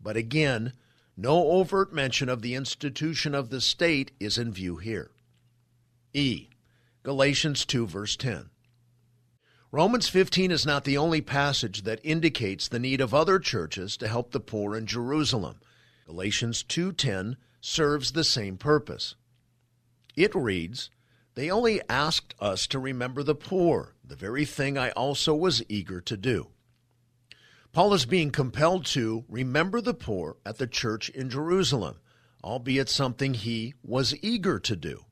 But 0.00 0.16
again, 0.16 0.72
no 1.16 1.48
overt 1.48 1.92
mention 1.92 2.28
of 2.28 2.42
the 2.42 2.54
institution 2.54 3.34
of 3.34 3.50
the 3.50 3.60
state 3.60 4.12
is 4.20 4.38
in 4.38 4.52
view 4.52 4.76
here. 4.76 5.10
E. 6.12 6.48
Galatians 7.02 7.64
2, 7.64 7.86
verse 7.86 8.16
10. 8.16 8.50
Romans 9.72 10.08
15 10.08 10.50
is 10.50 10.64
not 10.64 10.84
the 10.84 10.96
only 10.96 11.20
passage 11.20 11.82
that 11.82 12.00
indicates 12.02 12.68
the 12.68 12.78
need 12.78 13.00
of 13.00 13.12
other 13.12 13.38
churches 13.38 13.96
to 13.96 14.08
help 14.08 14.30
the 14.30 14.40
poor 14.40 14.76
in 14.76 14.86
Jerusalem. 14.86 15.60
Galatians 16.06 16.62
2:10 16.62 17.36
serves 17.60 18.12
the 18.12 18.24
same 18.24 18.56
purpose. 18.56 19.16
It 20.14 20.34
reads, 20.34 20.88
they 21.36 21.50
only 21.50 21.80
asked 21.88 22.34
us 22.40 22.66
to 22.66 22.78
remember 22.78 23.22
the 23.22 23.34
poor, 23.34 23.94
the 24.02 24.16
very 24.16 24.46
thing 24.46 24.76
I 24.76 24.90
also 24.90 25.34
was 25.34 25.62
eager 25.68 26.00
to 26.00 26.16
do. 26.16 26.48
Paul 27.72 27.92
is 27.92 28.06
being 28.06 28.30
compelled 28.30 28.86
to 28.86 29.26
remember 29.28 29.82
the 29.82 29.94
poor 29.94 30.38
at 30.46 30.56
the 30.56 30.66
church 30.66 31.10
in 31.10 31.28
Jerusalem, 31.28 31.98
albeit 32.42 32.88
something 32.88 33.34
he 33.34 33.74
was 33.82 34.14
eager 34.22 34.58
to 34.60 34.74
do. 34.74 35.04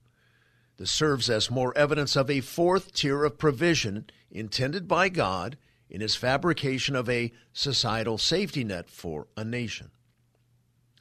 This 0.78 0.90
serves 0.90 1.28
as 1.28 1.50
more 1.50 1.76
evidence 1.76 2.16
of 2.16 2.30
a 2.30 2.40
fourth 2.40 2.94
tier 2.94 3.22
of 3.24 3.38
provision 3.38 4.06
intended 4.30 4.88
by 4.88 5.10
God 5.10 5.58
in 5.90 6.00
his 6.00 6.16
fabrication 6.16 6.96
of 6.96 7.08
a 7.08 7.32
societal 7.52 8.16
safety 8.16 8.64
net 8.64 8.88
for 8.88 9.28
a 9.36 9.44
nation. 9.44 9.90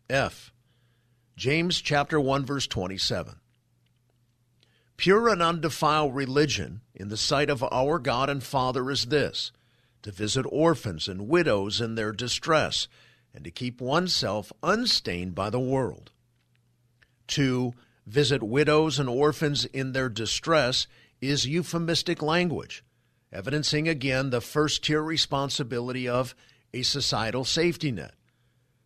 F. 0.10 0.52
James 1.38 1.80
chapter 1.80 2.20
1 2.20 2.46
verse 2.46 2.68
27. 2.68 3.36
Pure 4.98 5.30
and 5.30 5.42
undefiled 5.42 6.16
religion 6.16 6.82
in 6.96 7.10
the 7.10 7.18
sight 7.18 7.50
of 7.50 7.64
our 7.72 8.00
God 8.00 8.30
and 8.30 8.44
Father 8.44 8.90
is 8.90 9.08
this 9.08 9.52
to 10.02 10.12
visit 10.12 10.46
orphans 10.50 11.08
and 11.08 11.28
widows 11.28 11.80
in 11.82 11.96
their 11.96 12.12
distress, 12.12 12.88
and 13.34 13.44
to 13.44 13.52
keep 13.52 13.82
oneself 13.82 14.52
unstained 14.62 15.34
by 15.34 15.50
the 15.50 15.60
world. 15.60 16.12
To 17.28 17.74
visit 18.06 18.44
widows 18.44 19.00
and 19.00 19.10
orphans 19.10 19.66
in 19.66 19.94
their 19.94 20.10
distress 20.10 20.88
is 21.22 21.48
euphemistic 21.48 22.22
language, 22.22 22.84
evidencing 23.32 23.88
again 23.88 24.30
the 24.30 24.42
first 24.42 24.84
tier 24.84 25.02
responsibility 25.02 26.08
of 26.08 26.36
a 26.74 26.82
societal 26.82 27.46
safety 27.46 27.92
net 27.92 28.14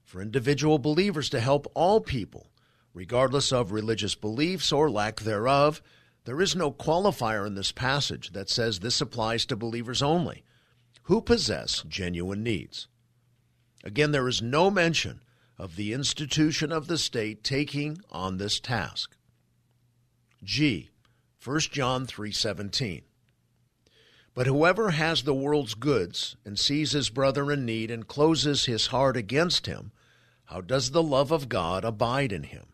for 0.04 0.22
individual 0.22 0.80
believers 0.80 1.30
to 1.30 1.40
help 1.40 1.70
all 1.74 2.00
people, 2.00 2.48
regardless 2.94 3.52
of 3.52 3.72
religious 3.72 4.16
beliefs 4.16 4.72
or 4.72 4.90
lack 4.90 5.20
thereof, 5.20 5.82
there 6.28 6.42
is 6.42 6.58
no 6.58 6.70
qualifier 6.74 7.48
in 7.48 7.56
this 7.56 7.72
passage 7.72 8.32
that 8.34 8.50
says 8.50 8.80
this 8.80 9.00
applies 9.00 9.46
to 9.46 9.56
believers 9.56 10.02
only 10.02 10.44
who 11.04 11.22
possess 11.22 11.86
genuine 11.88 12.44
needs. 12.44 12.90
Again, 13.82 14.12
there 14.12 14.28
is 14.28 14.42
no 14.42 14.70
mention 14.70 15.22
of 15.58 15.78
the 15.78 15.94
institution 15.94 16.70
of 16.70 16.88
the 16.88 16.98
state 16.98 17.46
taking 17.46 18.00
on 18.12 18.36
this 18.36 18.60
task. 18.60 19.16
G. 20.44 20.90
1 21.42 21.60
John 21.72 22.06
3:17 22.06 23.04
But 24.34 24.48
whoever 24.48 24.92
has 24.92 25.24
the 25.24 25.34
world's 25.34 25.76
goods 25.76 26.36
and 26.44 26.60
sees 26.60 26.92
his 26.92 27.10
brother 27.10 27.50
in 27.54 27.66
need 27.66 27.90
and 27.90 28.06
closes 28.06 28.66
his 28.66 28.88
heart 28.88 29.16
against 29.16 29.66
him, 29.66 29.94
how 30.44 30.60
does 30.60 30.92
the 30.92 31.02
love 31.02 31.32
of 31.32 31.48
God 31.48 31.86
abide 31.86 32.34
in 32.34 32.44
him? 32.44 32.66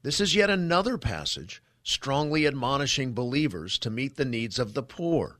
This 0.00 0.18
is 0.18 0.34
yet 0.34 0.48
another 0.48 0.96
passage 0.96 1.62
strongly 1.82 2.46
admonishing 2.46 3.12
believers 3.12 3.78
to 3.78 3.90
meet 3.90 4.16
the 4.16 4.24
needs 4.24 4.58
of 4.58 4.74
the 4.74 4.82
poor. 4.82 5.38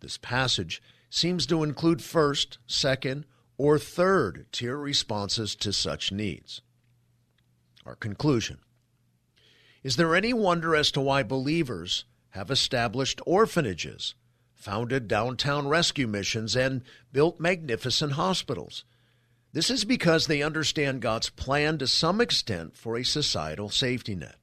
This 0.00 0.18
passage 0.18 0.82
seems 1.10 1.46
to 1.46 1.62
include 1.62 2.02
first, 2.02 2.58
second, 2.66 3.24
or 3.56 3.78
third 3.78 4.46
tier 4.52 4.76
responses 4.76 5.54
to 5.56 5.72
such 5.72 6.12
needs. 6.12 6.60
Our 7.86 7.94
conclusion 7.94 8.58
Is 9.82 9.96
there 9.96 10.14
any 10.14 10.32
wonder 10.32 10.74
as 10.74 10.90
to 10.92 11.00
why 11.00 11.22
believers 11.22 12.04
have 12.30 12.50
established 12.50 13.20
orphanages, 13.26 14.14
founded 14.52 15.06
downtown 15.06 15.68
rescue 15.68 16.06
missions, 16.06 16.56
and 16.56 16.82
built 17.12 17.38
magnificent 17.38 18.12
hospitals? 18.12 18.84
This 19.52 19.70
is 19.70 19.84
because 19.84 20.26
they 20.26 20.42
understand 20.42 21.00
God's 21.00 21.30
plan 21.30 21.78
to 21.78 21.86
some 21.86 22.20
extent 22.20 22.76
for 22.76 22.96
a 22.96 23.04
societal 23.04 23.68
safety 23.70 24.16
net. 24.16 24.36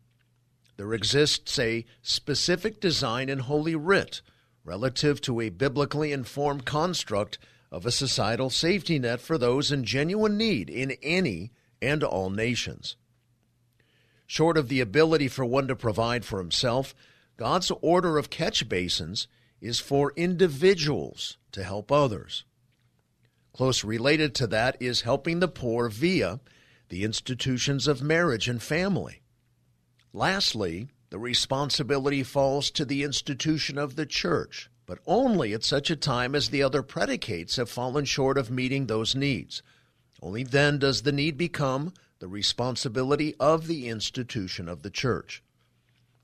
There 0.81 0.95
exists 0.95 1.59
a 1.59 1.85
specific 2.01 2.79
design 2.81 3.29
in 3.29 3.37
Holy 3.37 3.75
Writ 3.75 4.23
relative 4.63 5.21
to 5.21 5.39
a 5.39 5.49
biblically 5.49 6.11
informed 6.11 6.65
construct 6.65 7.37
of 7.71 7.85
a 7.85 7.91
societal 7.91 8.49
safety 8.49 8.97
net 8.97 9.21
for 9.21 9.37
those 9.37 9.71
in 9.71 9.83
genuine 9.83 10.39
need 10.39 10.71
in 10.71 10.97
any 11.03 11.51
and 11.83 12.03
all 12.03 12.31
nations. 12.31 12.95
Short 14.25 14.57
of 14.57 14.69
the 14.69 14.79
ability 14.79 15.27
for 15.27 15.45
one 15.45 15.67
to 15.67 15.75
provide 15.75 16.25
for 16.25 16.39
himself, 16.39 16.95
God's 17.37 17.71
order 17.83 18.17
of 18.17 18.31
catch 18.31 18.67
basins 18.67 19.27
is 19.61 19.79
for 19.79 20.13
individuals 20.15 21.37
to 21.51 21.63
help 21.63 21.91
others. 21.91 22.43
Close 23.53 23.83
related 23.83 24.33
to 24.33 24.47
that 24.47 24.77
is 24.79 25.01
helping 25.01 25.41
the 25.41 25.47
poor 25.47 25.89
via 25.89 26.39
the 26.89 27.03
institutions 27.03 27.87
of 27.87 28.01
marriage 28.01 28.49
and 28.49 28.63
family. 28.63 29.20
Lastly, 30.13 30.89
the 31.09 31.19
responsibility 31.19 32.23
falls 32.23 32.69
to 32.71 32.85
the 32.85 33.03
institution 33.03 33.77
of 33.77 33.95
the 33.95 34.05
church, 34.05 34.69
but 34.85 34.99
only 35.05 35.53
at 35.53 35.63
such 35.63 35.89
a 35.89 35.95
time 35.95 36.35
as 36.35 36.49
the 36.49 36.63
other 36.63 36.83
predicates 36.83 37.55
have 37.55 37.69
fallen 37.69 38.05
short 38.05 38.37
of 38.37 38.51
meeting 38.51 38.87
those 38.87 39.15
needs. 39.15 39.61
Only 40.21 40.43
then 40.43 40.79
does 40.79 41.01
the 41.01 41.11
need 41.11 41.37
become 41.37 41.93
the 42.19 42.27
responsibility 42.27 43.35
of 43.39 43.67
the 43.67 43.87
institution 43.87 44.67
of 44.67 44.83
the 44.83 44.89
church. 44.89 45.41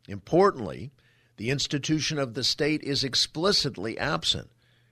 Importantly, 0.07 0.91
the 1.37 1.49
institution 1.49 2.19
of 2.19 2.33
the 2.33 2.43
state 2.43 2.83
is 2.83 3.03
explicitly 3.03 3.97
absent. 3.97 4.49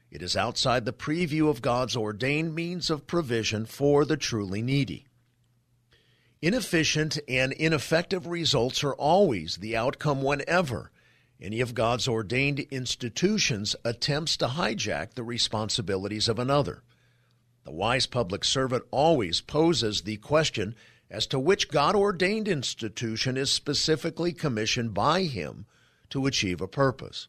It 0.10 0.22
is 0.22 0.38
outside 0.38 0.86
the 0.86 0.94
preview 0.94 1.50
of 1.50 1.62
God's 1.62 1.96
ordained 1.96 2.56
means 2.56 2.90
of 2.90 3.08
provision 3.08 3.66
for 3.66 4.06
the 4.06 4.18
truly 4.18 4.62
needy. 4.62 5.05
Inefficient 6.46 7.18
and 7.28 7.54
ineffective 7.54 8.28
results 8.28 8.84
are 8.84 8.94
always 8.94 9.56
the 9.56 9.76
outcome 9.76 10.22
whenever 10.22 10.92
any 11.42 11.60
of 11.60 11.74
God's 11.74 12.08
ordained 12.08 12.60
institutions 12.70 13.76
attempts 13.84 14.38
to 14.38 14.50
hijack 14.50 15.16
the 15.16 15.24
responsibilities 15.24 16.30
of 16.30 16.38
another. 16.38 16.84
The 17.64 17.72
wise 17.72 18.06
public 18.06 18.44
servant 18.44 18.84
always 18.92 19.42
poses 19.42 20.04
the 20.04 20.18
question 20.18 20.76
as 21.10 21.26
to 21.28 21.40
which 21.40 21.70
God 21.70 21.96
ordained 21.96 22.48
institution 22.48 23.38
is 23.38 23.50
specifically 23.50 24.32
commissioned 24.32 24.94
by 24.94 25.24
him 25.24 25.66
to 26.12 26.28
achieve 26.28 26.62
a 26.62 26.68
purpose. 26.68 27.28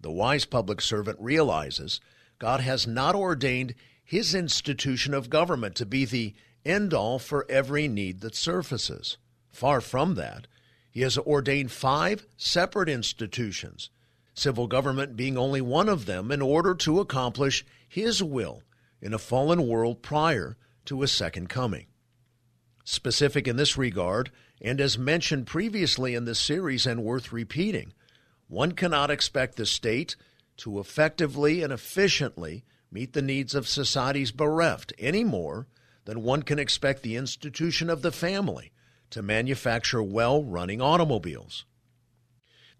The 0.00 0.10
wise 0.10 0.46
public 0.46 0.80
servant 0.80 1.18
realizes 1.20 2.00
God 2.38 2.60
has 2.60 2.86
not 2.86 3.14
ordained 3.14 3.74
his 4.02 4.34
institution 4.34 5.12
of 5.12 5.28
government 5.28 5.74
to 5.74 5.84
be 5.84 6.06
the 6.06 6.34
end 6.66 6.92
all 6.92 7.18
for 7.18 7.46
every 7.48 7.88
need 7.88 8.20
that 8.20 8.34
surfaces. 8.34 9.16
Far 9.48 9.80
from 9.80 10.16
that, 10.16 10.46
he 10.90 11.02
has 11.02 11.16
ordained 11.16 11.70
five 11.70 12.26
separate 12.36 12.88
institutions, 12.88 13.90
civil 14.34 14.66
government 14.66 15.16
being 15.16 15.38
only 15.38 15.60
one 15.60 15.88
of 15.88 16.06
them, 16.06 16.32
in 16.32 16.42
order 16.42 16.74
to 16.74 17.00
accomplish 17.00 17.64
his 17.88 18.22
will 18.22 18.62
in 19.00 19.14
a 19.14 19.18
fallen 19.18 19.66
world 19.66 20.02
prior 20.02 20.56
to 20.86 21.00
his 21.00 21.12
second 21.12 21.48
coming. 21.48 21.86
Specific 22.84 23.46
in 23.48 23.56
this 23.56 23.76
regard, 23.76 24.30
and 24.60 24.80
as 24.80 24.98
mentioned 24.98 25.46
previously 25.46 26.14
in 26.14 26.24
this 26.24 26.38
series 26.38 26.86
and 26.86 27.02
worth 27.02 27.32
repeating, 27.32 27.92
one 28.48 28.72
cannot 28.72 29.10
expect 29.10 29.56
the 29.56 29.66
state 29.66 30.16
to 30.56 30.78
effectively 30.78 31.62
and 31.62 31.72
efficiently 31.72 32.64
meet 32.90 33.12
the 33.12 33.22
needs 33.22 33.54
of 33.54 33.68
society's 33.68 34.30
bereft 34.30 34.92
any 34.98 35.24
more 35.24 35.66
than 36.06 36.22
one 36.22 36.42
can 36.42 36.58
expect 36.58 37.02
the 37.02 37.16
institution 37.16 37.90
of 37.90 38.00
the 38.00 38.12
family 38.12 38.72
to 39.10 39.22
manufacture 39.22 40.02
well 40.02 40.42
running 40.42 40.80
automobiles. 40.80 41.64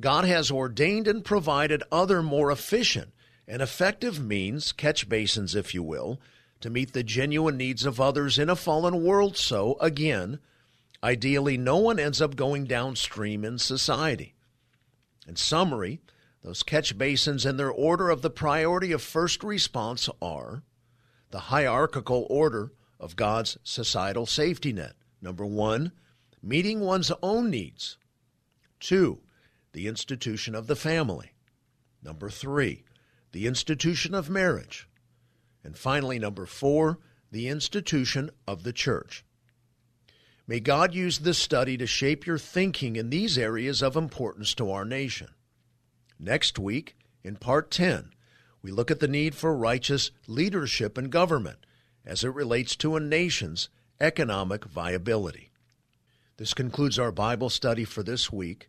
God 0.01 0.25
has 0.25 0.51
ordained 0.51 1.07
and 1.07 1.25
provided 1.25 1.83
other 1.93 2.23
more 2.23 2.51
efficient 2.51 3.13
and 3.47 3.61
effective 3.61 4.19
means, 4.19 4.73
catch 4.73 5.09
basins, 5.09 5.55
if 5.55 5.75
you 5.75 5.83
will, 5.83 6.21
to 6.61 6.71
meet 6.71 6.93
the 6.93 7.03
genuine 7.03 7.57
needs 7.57 7.85
of 7.85 8.01
others 8.01 8.39
in 8.39 8.49
a 8.49 8.57
fallen 8.57 9.03
world. 9.03 9.37
So, 9.37 9.77
again, 9.81 10.39
ideally, 11.03 11.57
no 11.57 11.77
one 11.77 11.99
ends 11.99 12.21
up 12.21 12.37
going 12.37 12.65
downstream 12.65 13.45
in 13.45 13.59
society. 13.59 14.35
In 15.27 15.37
summary, 15.37 16.01
those 16.43 16.63
catch 16.63 16.97
basins 16.97 17.45
in 17.45 17.57
their 17.57 17.71
order 17.71 18.11
of 18.11 18.23
the 18.23 18.31
priority 18.31 18.93
of 18.93 19.03
first 19.03 19.43
response 19.43 20.09
are 20.23 20.63
the 21.31 21.41
hierarchical 21.41 22.27
order 22.31 22.73
of 22.99 23.17
God's 23.17 23.59
societal 23.63 24.27
safety 24.27 24.73
net. 24.73 24.95
Number 25.21 25.45
one, 25.45 25.93
meeting 26.43 26.81
one's 26.81 27.13
own 27.23 27.51
needs. 27.51 27.99
Two, 28.81 29.21
the 29.73 29.87
institution 29.89 30.55
of 30.55 30.67
the 30.67 30.77
family. 30.77 31.33
Number 32.03 32.31
three, 32.31 32.85
the 33.33 33.47
institution 33.47 34.15
of 34.15 34.31
marriage. 34.31 34.89
And 35.65 35.77
finally, 35.77 36.19
number 36.19 36.47
four, 36.47 36.99
the 37.31 37.49
institution 37.49 38.31
of 38.47 38.63
the 38.63 38.73
church. 38.73 39.25
May 40.47 40.61
God 40.61 40.95
use 40.95 41.19
this 41.19 41.39
study 41.39 41.77
to 41.77 41.87
shape 41.87 42.25
your 42.25 42.39
thinking 42.39 42.95
in 42.95 43.11
these 43.11 43.37
areas 43.37 43.83
of 43.83 43.97
importance 43.97 44.55
to 44.55 44.71
our 44.71 44.85
nation. 44.85 45.31
Next 46.21 46.59
week, 46.59 46.97
in 47.25 47.37
part 47.37 47.71
10, 47.73 48.11
we 48.63 48.71
look 48.71 48.91
at 48.91 49.01
the 49.01 49.09
need 49.09 49.35
for 49.35 49.57
righteous 49.57 50.13
leadership 50.29 50.97
in 50.97 51.11
government 51.11 51.66
as 52.07 52.25
it 52.25 52.35
relates 52.35 52.77
to 52.77 52.97
a 52.97 53.01
nation's 53.01 53.69
economic 54.01 54.65
viability. 54.65 55.51
This 56.37 56.55
concludes 56.55 56.99
our 56.99 57.13
Bible 57.13 57.51
study 57.51 57.85
for 57.85 58.03
this 58.03 58.31
week. 58.31 58.69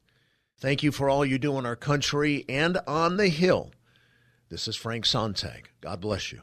Thank 0.60 0.82
you 0.82 0.92
for 0.92 1.10
all 1.10 1.26
you 1.26 1.38
do 1.38 1.58
in 1.60 1.66
our 1.66 1.76
country 1.76 2.46
and 2.50 2.80
on 2.88 3.18
the 3.18 3.28
Hill. 3.28 3.72
This 4.50 4.68
is 4.68 4.76
Frank 4.76 5.06
Sontag. 5.06 5.70
God 5.82 6.02
bless 6.02 6.32
you. 6.32 6.42